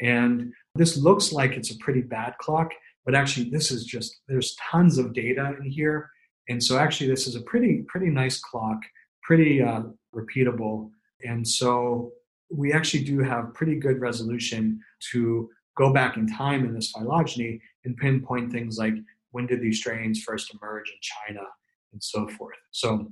[0.00, 2.72] And this looks like it's a pretty bad clock,
[3.04, 6.10] but actually this is just there's tons of data in here.
[6.48, 8.80] And so actually this is a pretty pretty nice clock,
[9.22, 9.82] pretty uh,
[10.14, 10.90] repeatable.
[11.24, 12.12] And so
[12.54, 14.80] we actually do have pretty good resolution
[15.12, 18.94] to go back in time in this phylogeny and pinpoint things like
[19.30, 21.46] when did these strains first emerge in China
[21.92, 22.56] and so forth.
[22.70, 23.10] So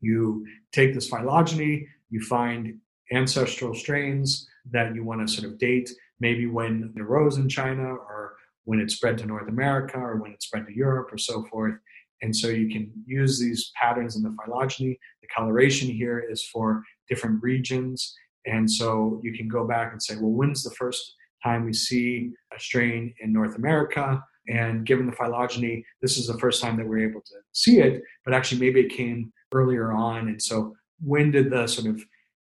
[0.00, 2.78] you take this phylogeny, you find
[3.12, 7.82] ancestral strains that you want to sort of date, maybe when it arose in China
[7.82, 11.44] or when it spread to North America or when it spread to Europe or so
[11.46, 11.74] forth.
[12.22, 14.98] And so you can use these patterns in the phylogeny.
[15.22, 18.14] The coloration here is for different regions.
[18.46, 22.30] And so you can go back and say, well, when's the first time we see
[22.56, 24.24] a strain in North America?
[24.48, 28.02] And given the phylogeny, this is the first time that we're able to see it,
[28.24, 30.28] but actually maybe it came earlier on.
[30.28, 32.02] And so when did the sort of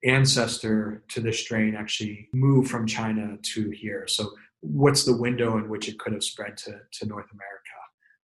[0.05, 4.07] ancestor to this strain actually move from China to here?
[4.07, 4.31] So
[4.61, 7.55] what's the window in which it could have spread to, to North America?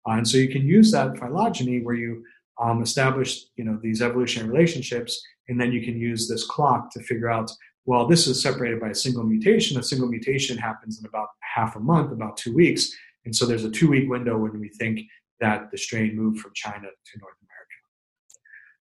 [0.08, 2.24] Uh, and so you can use that phylogeny where you
[2.60, 7.04] um, establish you know these evolutionary relationships, and then you can use this clock to
[7.04, 7.52] figure out
[7.86, 9.80] well this is separated by a single mutation.
[9.80, 12.92] A single mutation happens in about half a month, about two weeks,
[13.26, 15.02] and so there's a two week window when we think
[15.40, 17.76] that the strain moved from China to North America.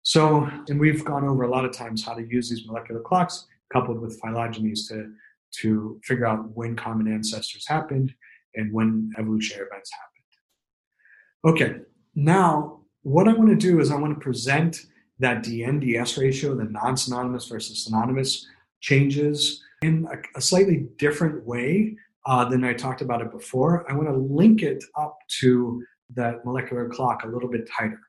[0.04, 3.48] so, and we've gone over a lot of times how to use these molecular clocks
[3.74, 5.12] coupled with phylogenies to,
[5.52, 8.14] to figure out when common ancestors happened
[8.56, 11.56] and when evolutionary events happened.
[11.56, 11.82] Okay,
[12.16, 14.88] now what I want to do is I want to present
[15.20, 18.48] that DN-DS ratio, the non-synonymous versus synonymous
[18.82, 21.96] changes in a, a slightly different way
[22.26, 23.86] uh, than I talked about it before.
[23.88, 25.84] I want to link it up to
[26.16, 28.00] that molecular clock a little bit tighter.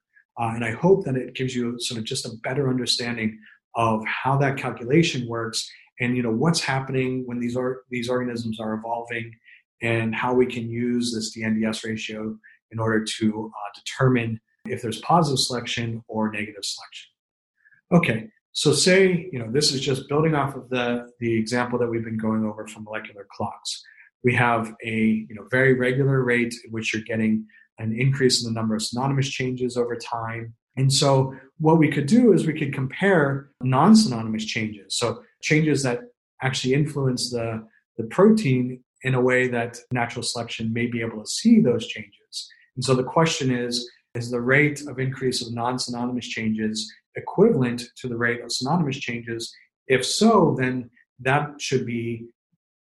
[0.40, 3.38] Uh, and I hope that it gives you sort of just a better understanding
[3.74, 5.70] of how that calculation works
[6.00, 9.30] and you know what's happening when these are these organisms are evolving
[9.82, 12.34] and how we can use this DN-DS ratio
[12.70, 14.40] in order to uh, determine
[14.70, 17.08] if there's positive selection or negative selection.
[17.92, 21.88] Okay, so say you know this is just building off of the the example that
[21.88, 23.82] we've been going over from molecular clocks.
[24.24, 27.46] We have a you know very regular rate in which you're getting
[27.78, 30.54] an increase in the number of synonymous changes over time.
[30.76, 34.98] And so, what we could do is we could compare non synonymous changes.
[34.98, 36.00] So, changes that
[36.42, 41.30] actually influence the, the protein in a way that natural selection may be able to
[41.30, 42.48] see those changes.
[42.76, 47.82] And so, the question is is the rate of increase of non synonymous changes equivalent
[47.96, 49.54] to the rate of synonymous changes?
[49.86, 50.90] If so, then
[51.20, 52.26] that should be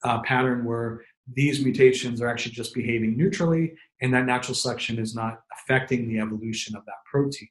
[0.03, 1.01] a pattern where
[1.33, 6.19] these mutations are actually just behaving neutrally and that natural selection is not affecting the
[6.19, 7.49] evolution of that protein.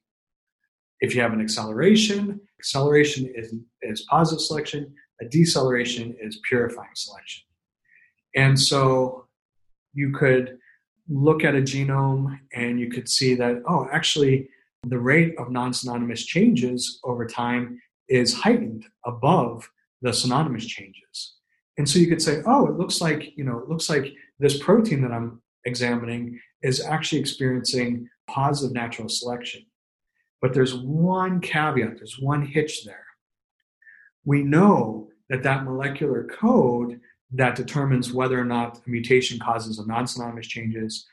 [1.00, 7.44] If you have an acceleration, acceleration is, is positive selection, a deceleration is purifying selection.
[8.34, 9.26] And so
[9.94, 10.58] you could
[11.08, 14.48] look at a genome and you could see that, oh, actually,
[14.86, 19.68] the rate of non synonymous changes over time is heightened above
[20.02, 21.34] the synonymous changes.
[21.76, 24.58] And so you could say, oh, it looks like, you know, it looks like this
[24.58, 29.64] protein that I'm examining is actually experiencing positive natural selection.
[30.40, 33.04] But there's one caveat, there's one hitch there.
[34.24, 37.00] We know that that molecular code
[37.32, 41.06] that determines whether or not a mutation causes a non-synonymous changes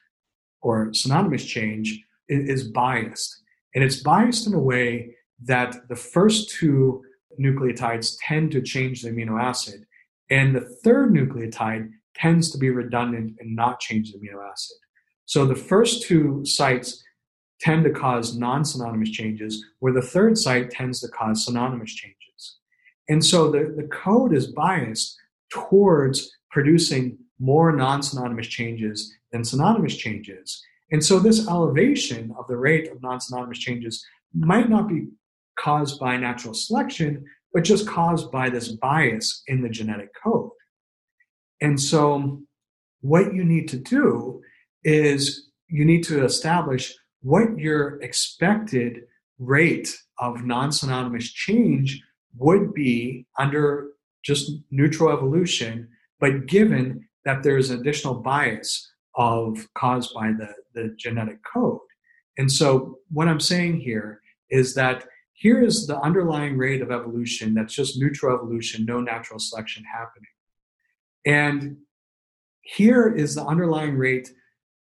[0.62, 3.42] or synonymous change is biased.
[3.74, 7.04] And it's biased in a way that the first two
[7.40, 9.86] nucleotides tend to change the amino acid,
[10.30, 14.78] and the third nucleotide tends to be redundant and not change the amino acid.
[15.26, 17.04] So the first two sites
[17.60, 22.58] tend to cause non synonymous changes, where the third site tends to cause synonymous changes.
[23.10, 25.18] And so the, the code is biased
[25.56, 30.62] towards producing more non synonymous changes than synonymous changes.
[30.92, 35.08] And so this elevation of the rate of non synonymous changes might not be
[35.58, 40.52] caused by natural selection, but just caused by this bias in the genetic code.
[41.62, 42.42] And so,
[43.02, 44.42] what you need to do
[44.84, 49.02] is you need to establish what your expected
[49.40, 52.02] rate of non synonymous change
[52.38, 53.90] would be under
[54.26, 55.88] just neutral evolution,
[56.20, 61.80] but given that there's an additional bias of caused by the, the genetic code.
[62.38, 67.54] And so what I'm saying here is that here is the underlying rate of evolution
[67.54, 70.30] that's just neutral evolution, no natural selection happening.
[71.26, 71.78] And
[72.62, 74.30] here is the underlying rate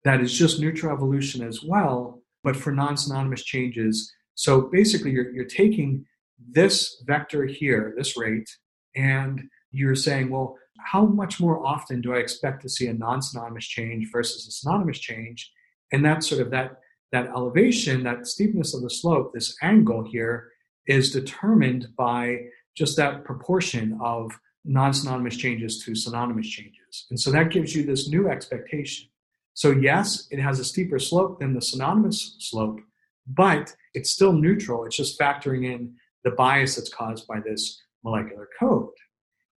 [0.05, 4.13] that is just neutral evolution as well, but for non synonymous changes.
[4.35, 6.05] So basically, you're, you're taking
[6.51, 8.49] this vector here, this rate,
[8.95, 13.23] and you're saying, well, how much more often do I expect to see a non
[13.23, 15.51] synonymous change versus a synonymous change?
[15.93, 16.81] And that sort of that
[17.13, 20.51] that elevation, that steepness of the slope, this angle here
[20.87, 22.39] is determined by
[22.75, 24.33] just that proportion of
[24.65, 27.07] non-synonymous changes to synonymous changes.
[27.11, 29.09] And so that gives you this new expectation.
[29.55, 32.81] So yes, it has a steeper slope than the synonymous slope,
[33.27, 34.85] but it's still neutral.
[34.87, 38.89] It's just factoring in the bias that's caused by this molecular code.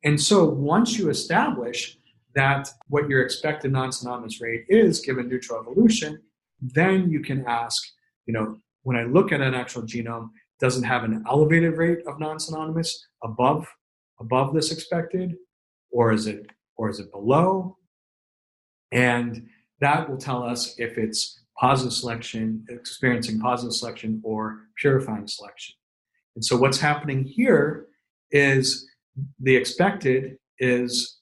[0.03, 1.97] And so once you establish
[2.35, 6.21] that what your expected non-synonymous rate is given neutral evolution,
[6.61, 7.81] then you can ask,
[8.25, 10.29] you know, when I look at an actual genome,
[10.59, 13.67] does it have an elevated rate of non-synonymous above
[14.19, 15.35] above this expected,
[15.91, 17.77] or is it or is it below?
[18.91, 19.47] And
[19.81, 25.75] that will tell us if it's positive selection, experiencing positive selection, or purifying selection.
[26.35, 27.87] And so what's happening here
[28.32, 28.88] is
[29.39, 31.19] the expected is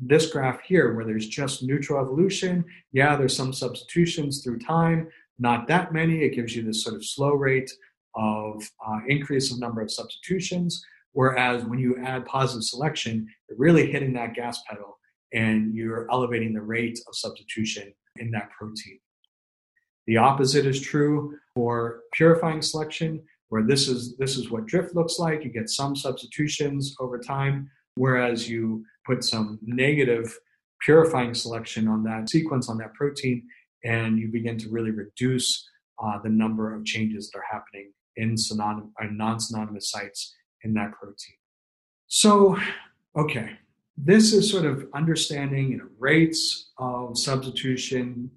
[0.00, 2.64] this graph here where there's just neutral evolution.
[2.92, 6.22] Yeah, there's some substitutions through time, not that many.
[6.22, 7.70] It gives you this sort of slow rate
[8.14, 10.84] of uh, increase of number of substitutions.
[11.12, 14.98] Whereas when you add positive selection, you're really hitting that gas pedal
[15.32, 18.98] and you're elevating the rate of substitution in that protein.
[20.06, 25.18] The opposite is true for purifying selection, where this is this is what drift looks
[25.18, 25.44] like.
[25.44, 30.36] You get some substitutions over time, whereas you put some negative
[30.80, 33.42] purifying selection on that sequence on that protein,
[33.84, 35.68] and you begin to really reduce
[36.02, 40.34] uh, the number of changes that are happening in uh, non-synonymous sites
[40.64, 41.36] in that protein.
[42.06, 42.56] So,
[43.16, 43.58] okay,
[43.96, 48.30] this is sort of understanding you know, rates of substitution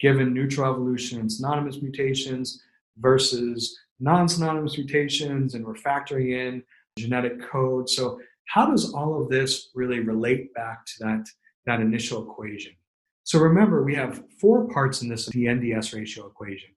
[0.00, 2.60] given neutral evolution and synonymous mutations
[2.98, 6.62] versus non-synonymous mutations, and we're factoring in
[6.98, 7.88] genetic code.
[7.88, 11.24] So how does all of this really relate back to that,
[11.66, 12.72] that initial equation?
[13.24, 16.70] So remember, we have four parts in this the dN/dS ratio equation.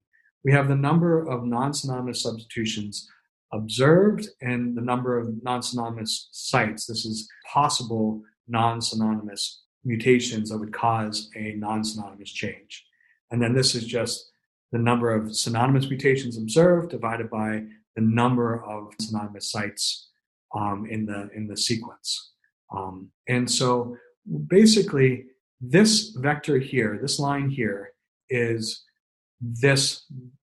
[0.44, 3.10] We have the number of non-synonymous substitutions
[3.52, 6.86] observed and the number of non-synonymous sites.
[6.86, 12.86] This is possible non-synonymous mutations that would cause a non-synonymous change.
[13.32, 14.32] And then this is just
[14.72, 17.64] the number of synonymous mutations observed divided by
[17.96, 20.10] the number of synonymous sites
[20.54, 22.32] um, in the in the sequence.
[22.76, 23.96] Um, and so
[24.48, 25.26] basically,
[25.62, 27.92] this vector here, this line here,
[28.30, 28.84] is
[29.42, 30.06] this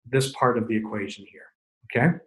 [0.05, 1.47] this part of the equation here.
[1.85, 2.17] Okay,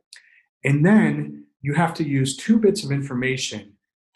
[0.65, 3.73] and then you have to use two bits of information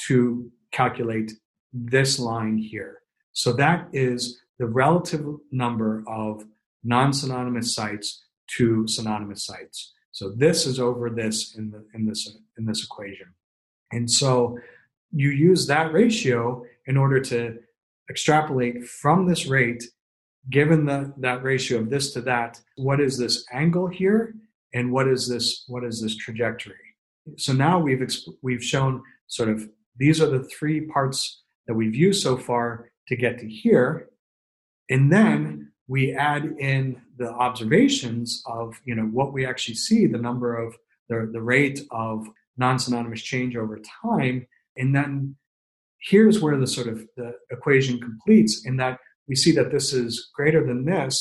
[0.07, 1.33] to calculate
[1.73, 2.99] this line here.
[3.33, 6.45] So that is the relative number of
[6.85, 8.24] non-synonymous sites
[8.57, 9.93] to synonymous sites.
[10.11, 13.35] So this is over this in the in this in this equation.
[13.93, 14.59] And so
[15.12, 17.59] you use that ratio in order to
[18.11, 19.85] extrapolate from this rate,
[20.51, 24.35] given the, that ratio of this to that, what is this angle here?
[24.74, 26.74] And what is this, what is this trajectory?
[27.37, 31.95] So now we've, exp- we've shown sort of these are the three parts that we've
[31.95, 34.09] used so far to get to here.
[34.89, 40.24] And then we add in the observations of you know what we actually see the
[40.28, 40.74] number of
[41.11, 42.26] the, the rate of
[42.57, 44.47] non-synonymous change over time.
[44.78, 45.36] And then
[46.01, 50.30] here's where the sort of the equation completes in that we see that this is
[50.34, 51.14] greater than this.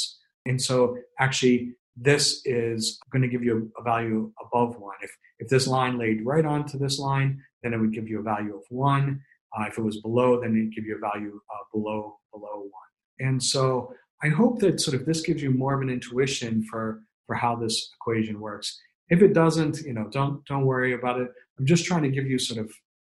[0.46, 4.96] And so actually this is going to give you a value above one.
[5.02, 8.24] If, if this line laid right onto this line, then it would give you a
[8.24, 9.22] value of one.
[9.54, 13.28] Uh, if it was below, then it'd give you a value uh, below below one.
[13.28, 13.94] And so
[14.24, 17.56] I hope that sort of this gives you more of an intuition for for how
[17.56, 18.80] this equation works.
[19.10, 21.30] If it doesn't, you know, don't don't worry about it.
[21.58, 22.72] I'm just trying to give you sort of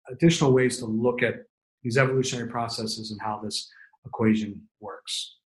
[0.09, 1.43] additional ways to look at
[1.83, 3.69] these evolutionary processes and how this
[4.05, 5.37] equation works.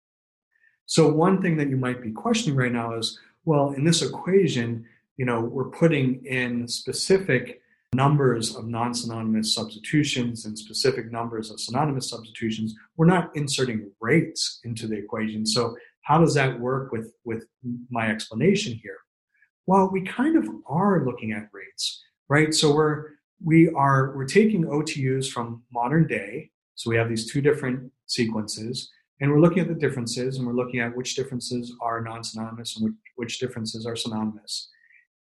[0.86, 4.86] So one thing that you might be questioning right now is, well, in this equation,
[5.18, 7.61] you know, we're putting in specific
[7.94, 14.60] numbers of non synonymous substitutions and specific numbers of synonymous substitutions, we're not inserting rates
[14.64, 15.46] into the equation.
[15.46, 17.46] So, how does that work with, with
[17.89, 18.98] my explanation here?
[19.68, 22.54] Well, we kind of are looking at rates, right?
[22.54, 23.12] So we're
[23.44, 26.50] we are we're taking OTUs from modern day.
[26.76, 28.89] So we have these two different sequences,
[29.20, 32.86] and we're looking at the differences, and we're looking at which differences are non-synonymous and
[32.86, 34.70] which, which differences are synonymous.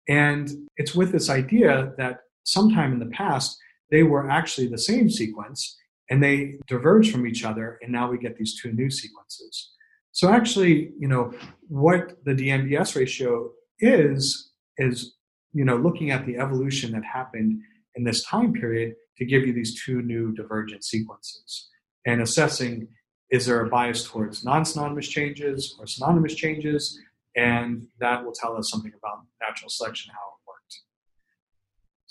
[0.09, 3.59] And it's with this idea that sometime in the past,
[3.90, 5.76] they were actually the same sequence
[6.11, 9.70] and they diverged from each other, and now we get these two new sequences.
[10.11, 11.32] So actually, you know,
[11.68, 15.14] what the dN/dS ratio is, is,
[15.53, 17.61] you know, looking at the evolution that happened
[17.94, 21.68] in this time period to give you these two new divergent sequences
[22.07, 22.88] and assessing
[23.30, 26.98] is there a bias towards non-synonymous changes or synonymous changes
[27.36, 30.32] and that will tell us something about natural selection how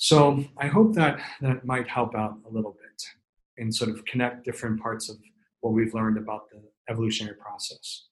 [0.02, 3.04] so I hope that that might help out a little bit
[3.58, 5.18] and sort of connect different parts of
[5.60, 8.06] what we've learned about the evolutionary process.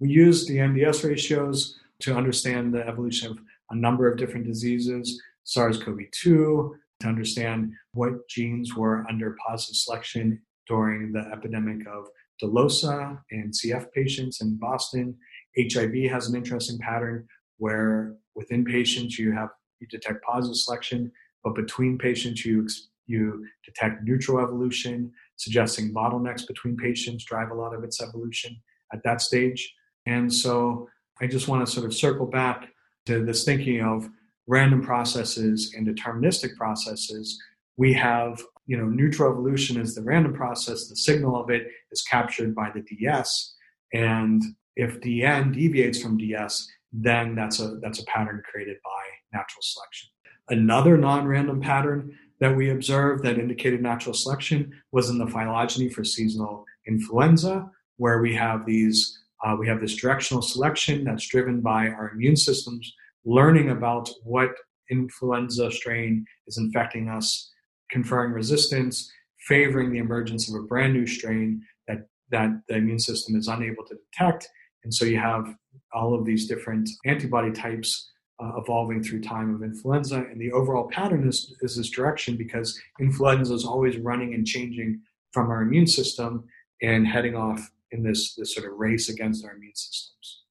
[0.00, 5.20] We use the dN/dS ratios to understand the evolution of a number of different diseases,
[5.44, 12.06] SARS-CoV-2, to understand what genes were under positive selection during the epidemic of
[12.42, 15.14] dolosa and CF patients in Boston.
[15.58, 17.26] HIV has an interesting pattern
[17.58, 19.50] where within patients you have
[19.80, 21.12] you detect positive selection,
[21.44, 22.66] but between patients, you,
[23.06, 28.56] you detect neutral evolution, suggesting bottlenecks between patients drive a lot of its evolution
[28.92, 29.74] at that stage.
[30.06, 30.88] And so
[31.20, 32.68] I just want to sort of circle back
[33.06, 34.08] to this thinking of
[34.46, 37.38] random processes and deterministic processes.
[37.76, 40.88] We have, you know, neutral evolution is the random process.
[40.88, 43.54] The signal of it is captured by the DS.
[43.92, 44.42] And
[44.76, 49.02] if DN deviates from DS, then that's a that's a pattern created by
[49.32, 50.08] natural selection.
[50.48, 56.04] Another non-random pattern that we observed that indicated natural selection was in the phylogeny for
[56.04, 61.88] seasonal influenza, where we have these uh, we have this directional selection that's driven by
[61.88, 62.92] our immune systems
[63.24, 64.50] learning about what
[64.90, 67.52] influenza strain is infecting us,
[67.90, 69.08] conferring resistance,
[69.46, 73.84] favoring the emergence of a brand new strain that that the immune system is unable
[73.84, 74.48] to detect,
[74.84, 75.54] and so you have
[75.92, 78.10] all of these different antibody types
[78.40, 80.16] uh, evolving through time of influenza.
[80.16, 85.00] And the overall pattern is, is this direction because influenza is always running and changing
[85.32, 86.44] from our immune system
[86.82, 90.42] and heading off in this, this sort of race against our immune systems.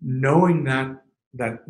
[0.00, 1.02] Knowing that
[1.34, 1.60] that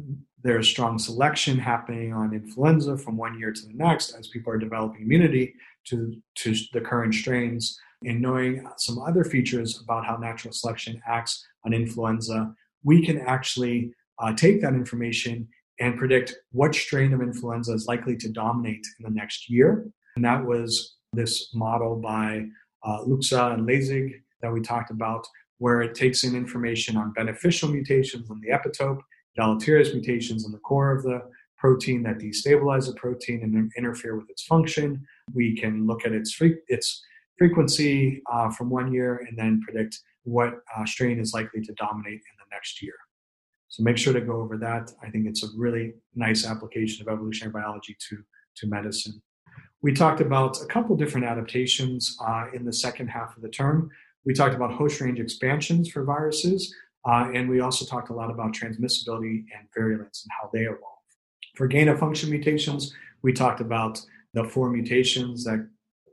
[0.42, 4.58] there's strong selection happening on influenza from one year to the next as people are
[4.58, 5.52] developing immunity
[5.84, 11.46] to, to the current strains, and knowing some other features about how natural selection acts
[11.66, 15.46] on influenza, we can actually uh, take that information
[15.80, 19.86] and predict what strain of influenza is likely to dominate in the next year.
[20.14, 22.46] And that was this model by
[22.84, 24.12] uh, Łuksza and Lässig
[24.42, 25.26] that we talked about,
[25.58, 29.00] where it takes in information on beneficial mutations in the epitope,
[29.36, 31.22] deleterious mutations in the core of the
[31.58, 35.04] protein that destabilize the protein and interfere with its function.
[35.34, 37.02] We can look at its fre- its
[37.38, 42.12] frequency uh, from one year and then predict what uh, strain is likely to dominate
[42.12, 42.94] in the next year.
[43.70, 44.92] So make sure to go over that.
[45.02, 48.18] I think it's a really nice application of evolutionary biology to,
[48.56, 49.22] to medicine.
[49.80, 53.90] We talked about a couple different adaptations uh, in the second half of the term.
[54.24, 56.74] We talked about host range expansions for viruses,
[57.08, 60.98] uh, and we also talked a lot about transmissibility and virulence and how they evolve.
[61.54, 62.92] For gain of function mutations,
[63.22, 64.00] we talked about
[64.34, 65.66] the four mutations that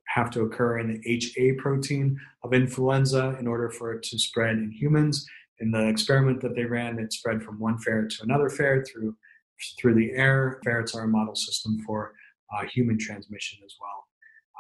[0.06, 4.58] have to occur in the HA protein of influenza in order for it to spread
[4.58, 5.26] in humans
[5.60, 9.16] in the experiment that they ran, it spread from one ferret to another ferret through
[9.80, 10.60] through the air.
[10.64, 12.14] Ferrets are a model system for
[12.54, 14.06] uh, human transmission as well.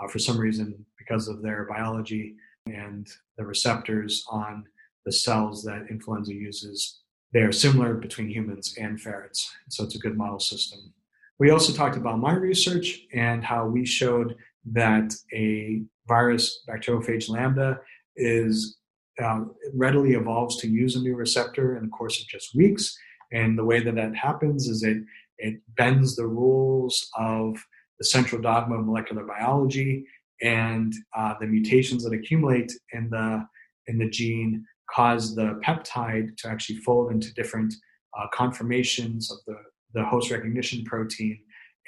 [0.01, 3.07] Uh, for some reason, because of their biology and
[3.37, 4.63] the receptors on
[5.05, 7.01] the cells that influenza uses,
[7.31, 9.51] they are similar between humans and ferrets.
[9.69, 10.93] So it's a good model system.
[11.39, 14.35] We also talked about my research and how we showed
[14.71, 17.79] that a virus, bacteriophage lambda,
[18.15, 18.76] is
[19.23, 22.97] um, readily evolves to use a new receptor in the course of just weeks.
[23.31, 24.97] And the way that that happens is it,
[25.37, 27.57] it bends the rules of
[27.99, 30.05] the central dogma of molecular biology
[30.41, 33.43] and uh, the mutations that accumulate in the,
[33.87, 37.73] in the gene cause the peptide to actually fold into different
[38.17, 39.55] uh, conformations of the,
[39.93, 41.39] the host recognition protein.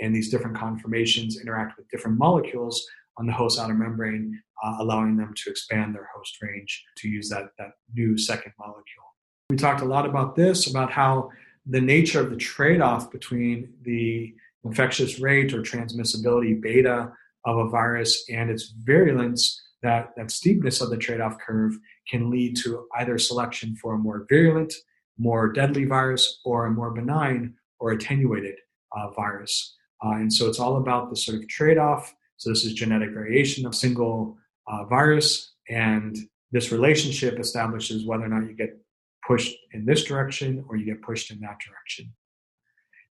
[0.02, 2.86] And these different conformations interact with different molecules
[3.20, 7.30] on the host outer membrane, uh, allowing them to expand their host range to use
[7.30, 9.06] that, that new second molecule.
[9.50, 11.30] We talked a lot about this, about how
[11.66, 14.34] the nature of the trade off between the
[14.64, 17.12] infectious rate or transmissibility beta
[17.46, 21.78] of a virus and its virulence, that, that steepness of the trade off curve
[22.10, 24.74] can lead to either selection for a more virulent,
[25.18, 28.56] more deadly virus or a more benign or attenuated
[28.98, 29.76] uh, virus.
[30.04, 32.14] Uh, and so it's all about the sort of trade off.
[32.40, 36.18] So this is genetic variation of single uh, virus, and
[36.52, 38.80] this relationship establishes whether or not you get
[39.28, 42.12] pushed in this direction or you get pushed in that direction.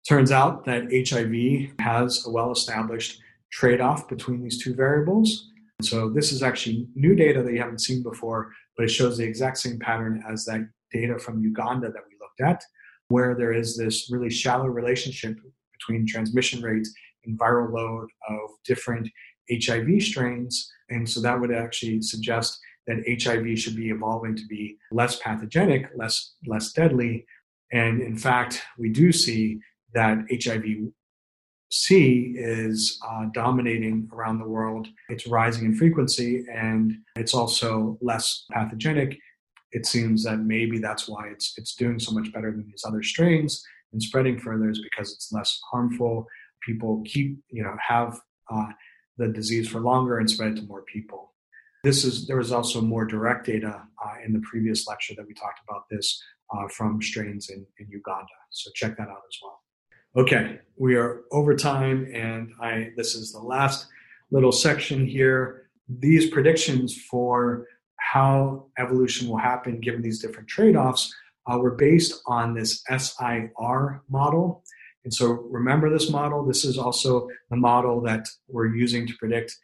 [0.08, 3.20] Turns out that HIV has a well established
[3.52, 5.50] trade off between these two variables.
[5.82, 9.24] So, this is actually new data that you haven't seen before, but it shows the
[9.24, 12.64] exact same pattern as that data from Uganda that we looked at,
[13.08, 15.38] where there is this really shallow relationship
[15.72, 16.92] between transmission rates
[17.24, 19.08] and viral load of different
[19.50, 20.70] HIV strains.
[20.90, 25.90] And so that would actually suggest that HIV should be evolving to be less pathogenic,
[25.94, 27.26] less, less deadly.
[27.72, 29.60] And in fact, we do see
[29.94, 30.64] that HIV
[31.70, 34.88] C is uh, dominating around the world.
[35.10, 39.18] It's rising in frequency and it's also less pathogenic.
[39.72, 43.02] It seems that maybe that's why it's it's doing so much better than these other
[43.02, 43.62] strains
[43.92, 46.26] and spreading further is because it's less harmful.
[46.64, 48.20] People keep you know have
[48.50, 48.68] uh,
[49.16, 51.32] the disease for longer and spread it to more people.
[51.84, 55.34] This is there was also more direct data uh, in the previous lecture that we
[55.34, 56.22] talked about this
[56.52, 58.26] uh, from strains in, in Uganda.
[58.50, 59.62] So check that out as well.
[60.16, 63.86] Okay, we are over time, and I this is the last
[64.30, 65.68] little section here.
[65.88, 67.66] These predictions for
[67.96, 71.14] how evolution will happen given these different trade-offs
[71.46, 74.64] uh, were based on this SIR model.
[75.08, 76.44] And so remember this model.
[76.44, 79.56] This is also the model that we're using to predict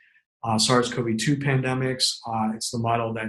[0.43, 2.17] uh, SARS-CoV-2 pandemics.
[2.27, 3.27] Uh, it's the model that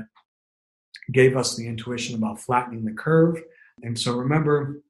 [1.11, 3.37] gave us the intuition about flattening the curve.
[3.83, 4.81] And so remember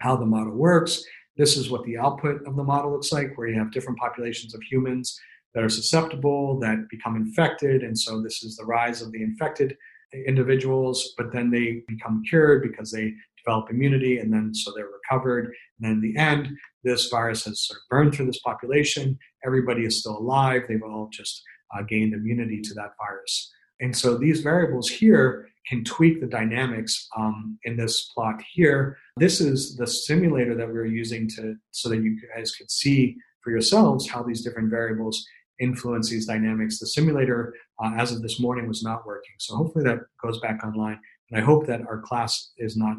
[0.00, 1.02] how the model works.
[1.38, 4.54] This is what the output of the model looks like, where you have different populations
[4.54, 5.18] of humans
[5.54, 7.82] that are susceptible, that become infected.
[7.82, 9.74] And so this is the rise of the infected
[10.12, 13.14] individuals, but then they become cured because they
[13.44, 15.46] develop immunity, and then so they're recovered.
[15.46, 16.48] And then in the end,
[16.82, 19.18] this virus has sort of burned through this population.
[19.44, 20.62] Everybody is still alive.
[20.68, 21.42] They've all just
[21.76, 23.52] uh, gained immunity to that virus.
[23.80, 28.98] And so these variables here can tweak the dynamics um, in this plot here.
[29.16, 33.16] This is the simulator that we are using to so that you guys could see
[33.42, 35.24] for yourselves how these different variables
[35.60, 36.78] influence these dynamics.
[36.78, 39.34] The simulator, uh, as of this morning, was not working.
[39.38, 40.98] So hopefully that goes back online.
[41.30, 42.96] And I hope that our class is not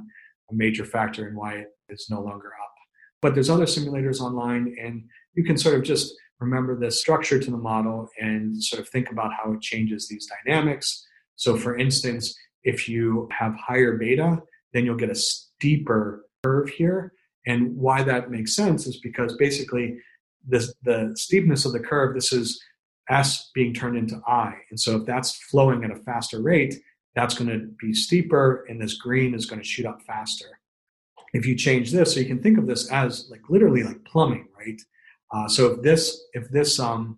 [0.49, 2.71] a major factor in why it is no longer up.
[3.21, 5.03] But there's other simulators online, and
[5.33, 9.09] you can sort of just remember the structure to the model and sort of think
[9.09, 11.05] about how it changes these dynamics.
[11.35, 14.41] So, for instance, if you have higher beta,
[14.73, 17.13] then you'll get a steeper curve here.
[17.47, 19.97] And why that makes sense is because basically
[20.47, 22.61] this, the steepness of the curve, this is
[23.09, 24.53] S being turned into I.
[24.69, 26.75] And so if that's flowing at a faster rate,
[27.15, 30.59] that's going to be steeper and this green is going to shoot up faster.
[31.33, 34.47] If you change this, so you can think of this as like literally like plumbing,
[34.57, 34.81] right?
[35.33, 37.17] Uh, so if this if this um,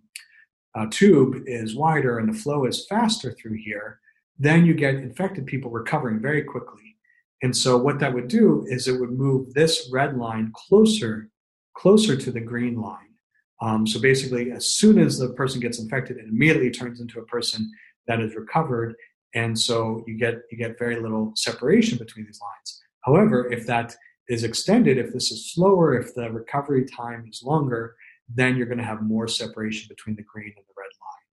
[0.74, 4.00] uh, tube is wider and the flow is faster through here,
[4.38, 6.96] then you get infected people recovering very quickly.
[7.42, 11.28] And so what that would do is it would move this red line closer,
[11.76, 13.14] closer to the green line.
[13.60, 17.26] Um, so basically, as soon as the person gets infected, it immediately turns into a
[17.26, 17.70] person
[18.06, 18.94] that is recovered,
[19.34, 22.82] and so you get you get very little separation between these lines.
[23.00, 23.94] However, if that
[24.28, 27.94] is extended, if this is slower, if the recovery time is longer,
[28.32, 31.26] then you're going to have more separation between the green and the red line.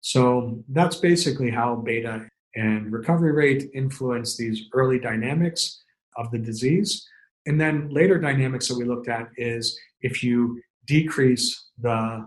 [0.00, 5.82] So that's basically how beta and recovery rate influence these early dynamics
[6.16, 7.06] of the disease.
[7.46, 12.26] And then later dynamics that we looked at is if you decrease the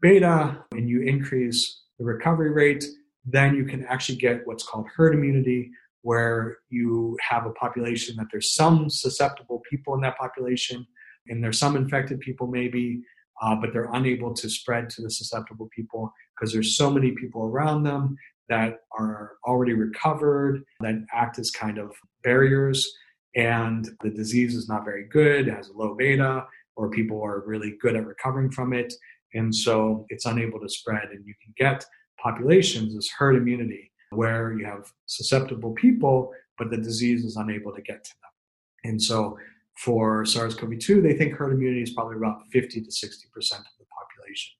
[0.00, 2.84] beta and you increase the recovery rate,
[3.26, 5.70] then you can actually get what's called herd immunity,
[6.02, 10.86] where you have a population that there's some susceptible people in that population,
[11.28, 13.02] and there's some infected people maybe,
[13.42, 17.42] uh, but they're unable to spread to the susceptible people because there's so many people
[17.42, 18.16] around them
[18.48, 21.92] that are already recovered that act as kind of
[22.22, 22.88] barriers
[23.34, 26.44] and the disease is not very good has low beta
[26.76, 28.92] or people are really good at recovering from it
[29.34, 31.84] and so it's unable to spread and you can get
[32.22, 37.82] populations is herd immunity where you have susceptible people but the disease is unable to
[37.82, 39.36] get to them and so
[39.76, 43.84] for SARS-CoV-2, they think herd immunity is probably about 50 to 60 percent of the
[43.84, 44.54] population.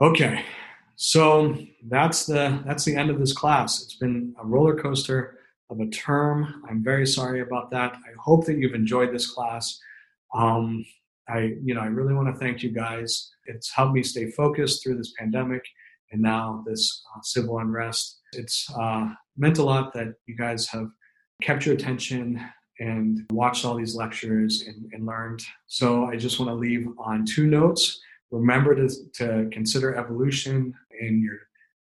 [0.00, 0.44] Okay,
[0.96, 1.56] so
[1.88, 3.82] that's the that's the end of this class.
[3.82, 5.38] It's been a roller coaster
[5.70, 6.62] of a term.
[6.68, 7.94] I'm very sorry about that.
[7.94, 9.78] I hope that you've enjoyed this class.
[10.34, 10.84] Um,
[11.28, 13.32] I, you know, I really want to thank you guys.
[13.46, 15.64] It's helped me stay focused through this pandemic
[16.14, 18.20] and now this uh, civil unrest.
[18.32, 20.88] It's uh, meant a lot that you guys have
[21.42, 22.40] kept your attention
[22.78, 25.42] and watched all these lectures and, and learned.
[25.66, 28.00] So I just want to leave on two notes.
[28.30, 31.38] Remember to, to consider evolution in your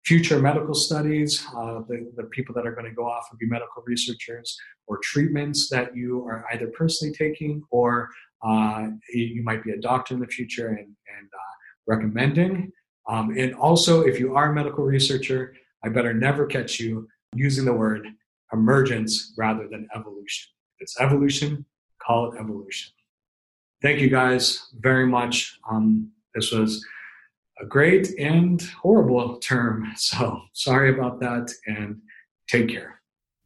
[0.05, 3.47] future medical studies, uh, the, the people that are going to go off and be
[3.47, 8.07] medical researchers, or treatments that you are either personally taking or
[8.43, 11.53] uh, you might be a doctor in the future and, and uh,
[11.87, 12.71] recommending.
[13.07, 15.53] Um, and also, if you are a medical researcher,
[15.83, 18.07] I better never catch you using the word
[18.53, 20.51] emergence rather than evolution.
[20.77, 21.65] If it's evolution,
[22.01, 22.91] call it evolution.
[23.81, 25.57] Thank you guys very much.
[25.69, 26.85] Um, this was
[27.59, 29.91] a great and horrible term.
[29.97, 32.01] So sorry about that and
[32.47, 33.00] take care.